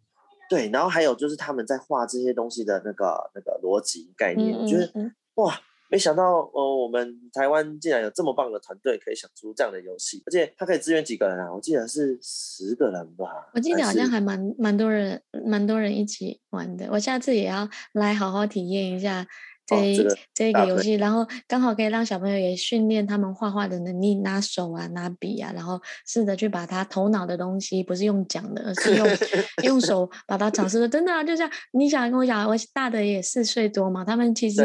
[0.48, 4.92] 对，然后还有就是他们在画这些东西的那个那个逻辑概念，我觉得
[5.34, 5.60] 哇，
[5.90, 11.52] 没想到呃，我们台湾竟然有这么棒的团队可以想出这样的游戏，而且他可以支援几个人啊？
[11.52, 13.50] 我记得是十个人吧。
[13.54, 16.88] 我记得好像还蛮蛮多人，蛮多人一起玩的。
[16.90, 19.26] 我下次也要来好好体验一下。
[19.68, 29.08] 这、哦这个、这个游戏，然后刚好可以让小朋友也训练他们画画的能力，拿手啊，拿笔啊，然后试着去把他头脑的东西，不是用讲的，而是用
[29.64, 30.88] 用手把它尝试的。
[30.88, 34.62] 真的啊，就像你想跟我讲，我大的也四岁多嘛，他们其实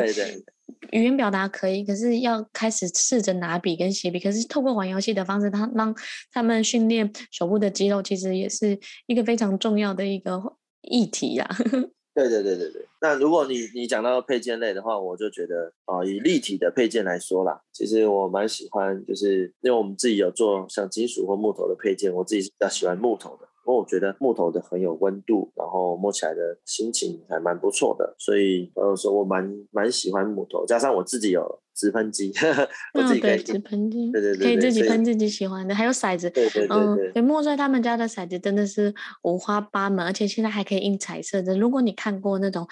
[0.91, 4.19] 语言表达可以，可是要开始试着拿笔跟写笔。
[4.19, 5.95] 可是透过玩游戏的方式，他让
[6.31, 10.41] 他们训练手部的肌肉，其实也是一个非常重要的一个
[10.81, 11.47] 议题呀。
[12.13, 31.61] 对对对对对，那如果你你讲到配件类的话，我就觉得啊、以立体的配件来说啦，其实我蛮喜欢，就是因为我们自己有做像金属或木头的配件，我自己是比较喜欢木头的，因为我觉得木头的很有温度，然后摸起来的心情还蛮不错的，所以呃，说我蛮蛮喜欢木头，加上我自己有。
[31.81, 32.31] 直喷机，
[32.93, 41.57] 我自己可以直喷机，对对对，可以自己喷自己喜欢的，还有骰子，对对对，嗯，对，莫帅他们家的骰子真的是五花八门，而且现在还可以印彩色的。
[41.57, 42.67] 如果你看过那种。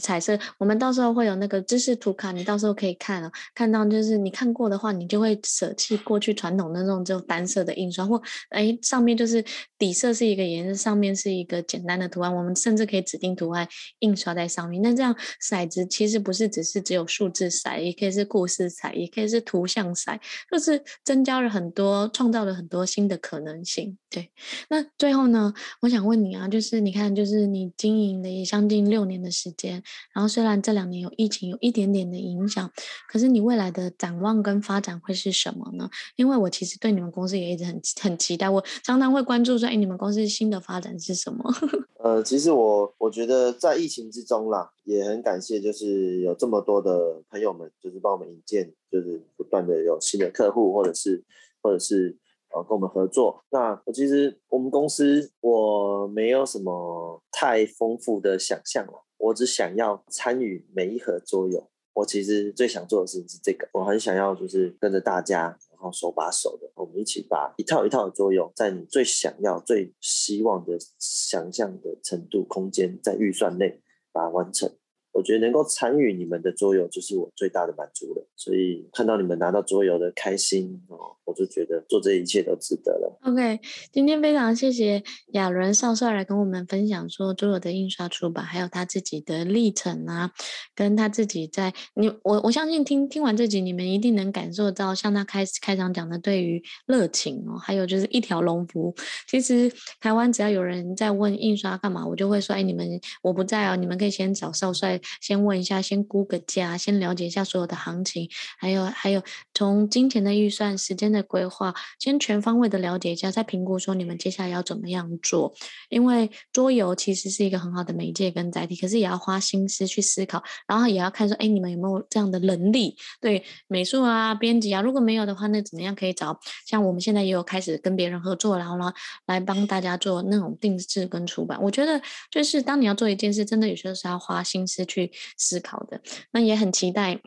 [0.00, 3.30] 彩色，我们到时候会有那个知识图卡，你到时候可以看哦。
[3.54, 9.44] 看到就是你看过的话，你就会舍弃过去传统的那种只有单色的印刷，或哎上面就是
[9.78, 12.34] 底色是一个颜色，上面是一个简单的图案。
[12.34, 13.68] 我们甚至可以指定图案
[14.00, 14.82] 印刷在上面。
[14.82, 20.18] 那这样骰子其实不是只是只有数字骰，也可以是故事色彩，也可以是图像骰，
[20.50, 23.96] 就是增加了很多，创造了很多新的可能性。
[24.08, 24.30] 对，
[24.68, 29.82] 那最后呢，我想问你啊，就是你看，就是你经营了也将近六年的时间。
[30.12, 32.70] 然后虽然这两年有疫情，有一点点的影响，
[33.08, 35.90] 可是你未来的展望跟发展会是什么呢？
[36.14, 41.52] 因为我其实对你们公司也一直很很期待，我常常会关注说，哎，你们公司新的发展是什么？
[41.98, 51.24] 呃，其实我我觉得在疫情之中啦，也很感谢，就是有这么多的朋友们，就是帮我们引荐，就是不断的有新的客户，或者是
[51.62, 52.16] 或者是
[52.54, 53.44] 呃跟我们合作。
[53.50, 59.04] 那我其实我们公司我没有什么太丰富的想象了。
[59.16, 61.70] 我只想要参与每一盒桌游。
[61.94, 63.68] 我其实最想做的事情是这个。
[63.72, 73.80] 我很想要就是跟着大家，然后手把手的，我们一起把一套一套的桌游，在你最想要、最希望的想象的程度、空间，在预算内
[74.14, 74.72] 把它完成。
[75.14, 78.26] 我觉得能够参与你们的桌游，就是我最大的满足了。
[78.34, 83.18] 所以看到你们拿到桌游的开心哦，我就觉得做这一切都值得了。
[83.22, 83.60] OK，
[83.92, 90.32] 今天非常谢谢亚伦少帅来跟我们分享说桌游的印刷出版，还有他自己的历程啊，
[90.74, 98.94] 跟他自己在你我我相信听听完这集，你们一定能感受到像他开始开场讲的对于热情哦，还有就是一条龙服务。
[99.28, 105.00] 其实台湾只要有人在问印刷干嘛，我就会说，哎，你们我不在哦，你们可以先找少帅。
[105.20, 108.28] 先问一下，先估个价，先了解一下所有的行情，
[108.58, 115.54] 还有还有从金钱的预算、时间的规划，先全方位的了解一下，再评估说你们接下来要怎么样做。
[115.88, 122.96] 因为桌游其实是一个很好的媒介跟载体，可是也要花心思去思考，然后也要看说，哎，你们有没有这样的能力？
[123.20, 126.38] 对，美术啊、编辑啊，如果没有的话，那怎么样可以找？
[126.66, 128.92] 像我们现在也有开始跟别人合作，然后呢，
[129.26, 131.60] 来帮大家做那种定制跟出版。
[131.62, 132.00] 我觉得
[132.30, 136.00] 就是当你要做一件事，真的有些时候是要花心思去去思考的。
[136.30, 137.20] 那也很期待，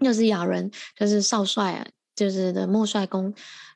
[0.00, 1.86] 就是亚伦，就是少帅啊，
[2.16, 3.32] 就是的墨帅宫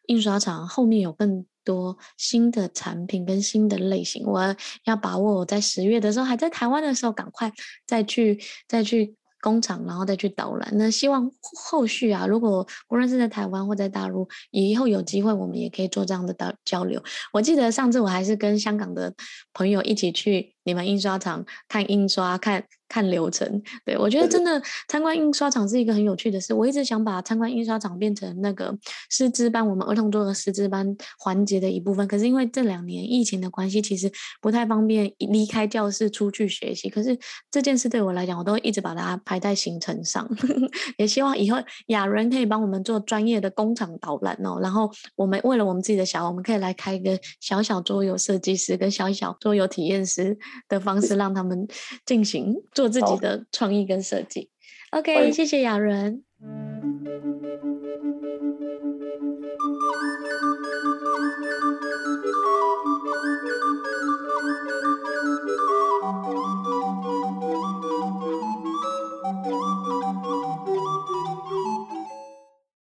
[0.07, 4.27] 印刷厂后面有更多新的产品跟新的类型。
[4.27, 7.53] 我要把握我在十月的时候还在台湾的时候，赶快
[7.87, 9.15] 再去再去。
[9.41, 10.69] 工厂，然后再去导览。
[10.73, 11.31] 那希望
[11.71, 17.01] 后续啊，如果无论是在台湾或在大陆，以后有机会，我们也可以做这样的导交流。
[17.33, 19.15] 我记得上次我还是跟香港的
[19.55, 22.63] 朋友一起去你们印刷厂看印刷，看。
[22.91, 26.55] 看流程，对，我觉得真的参观印刷厂是一个很有趣的事。
[26.55, 28.75] 我一直想把参观印刷厂变成那个
[29.11, 32.09] 师资班，我们儿童桌的师资班环节的一部分。
[32.09, 34.11] 可是因为这两年疫情的关系，其实
[34.41, 36.89] 不太方便离开教室出去学习。
[36.89, 37.15] 可是
[37.51, 40.27] 这件事对我来讲，我都一直把它排在行程上。
[40.97, 41.59] 也希望以后
[41.89, 44.59] 雅人可以帮我们做专业的工厂导览哦。
[44.63, 50.39] 然后我们为了我们自己的小孩，我们可以来开一个小小桌游设计师跟小小桌游体验师
[50.69, 51.69] 的方式，让他们
[52.05, 52.57] 进行。
[52.73, 54.51] 做自己的创意跟设计
[54.91, 56.23] ，OK，谢谢雅伦。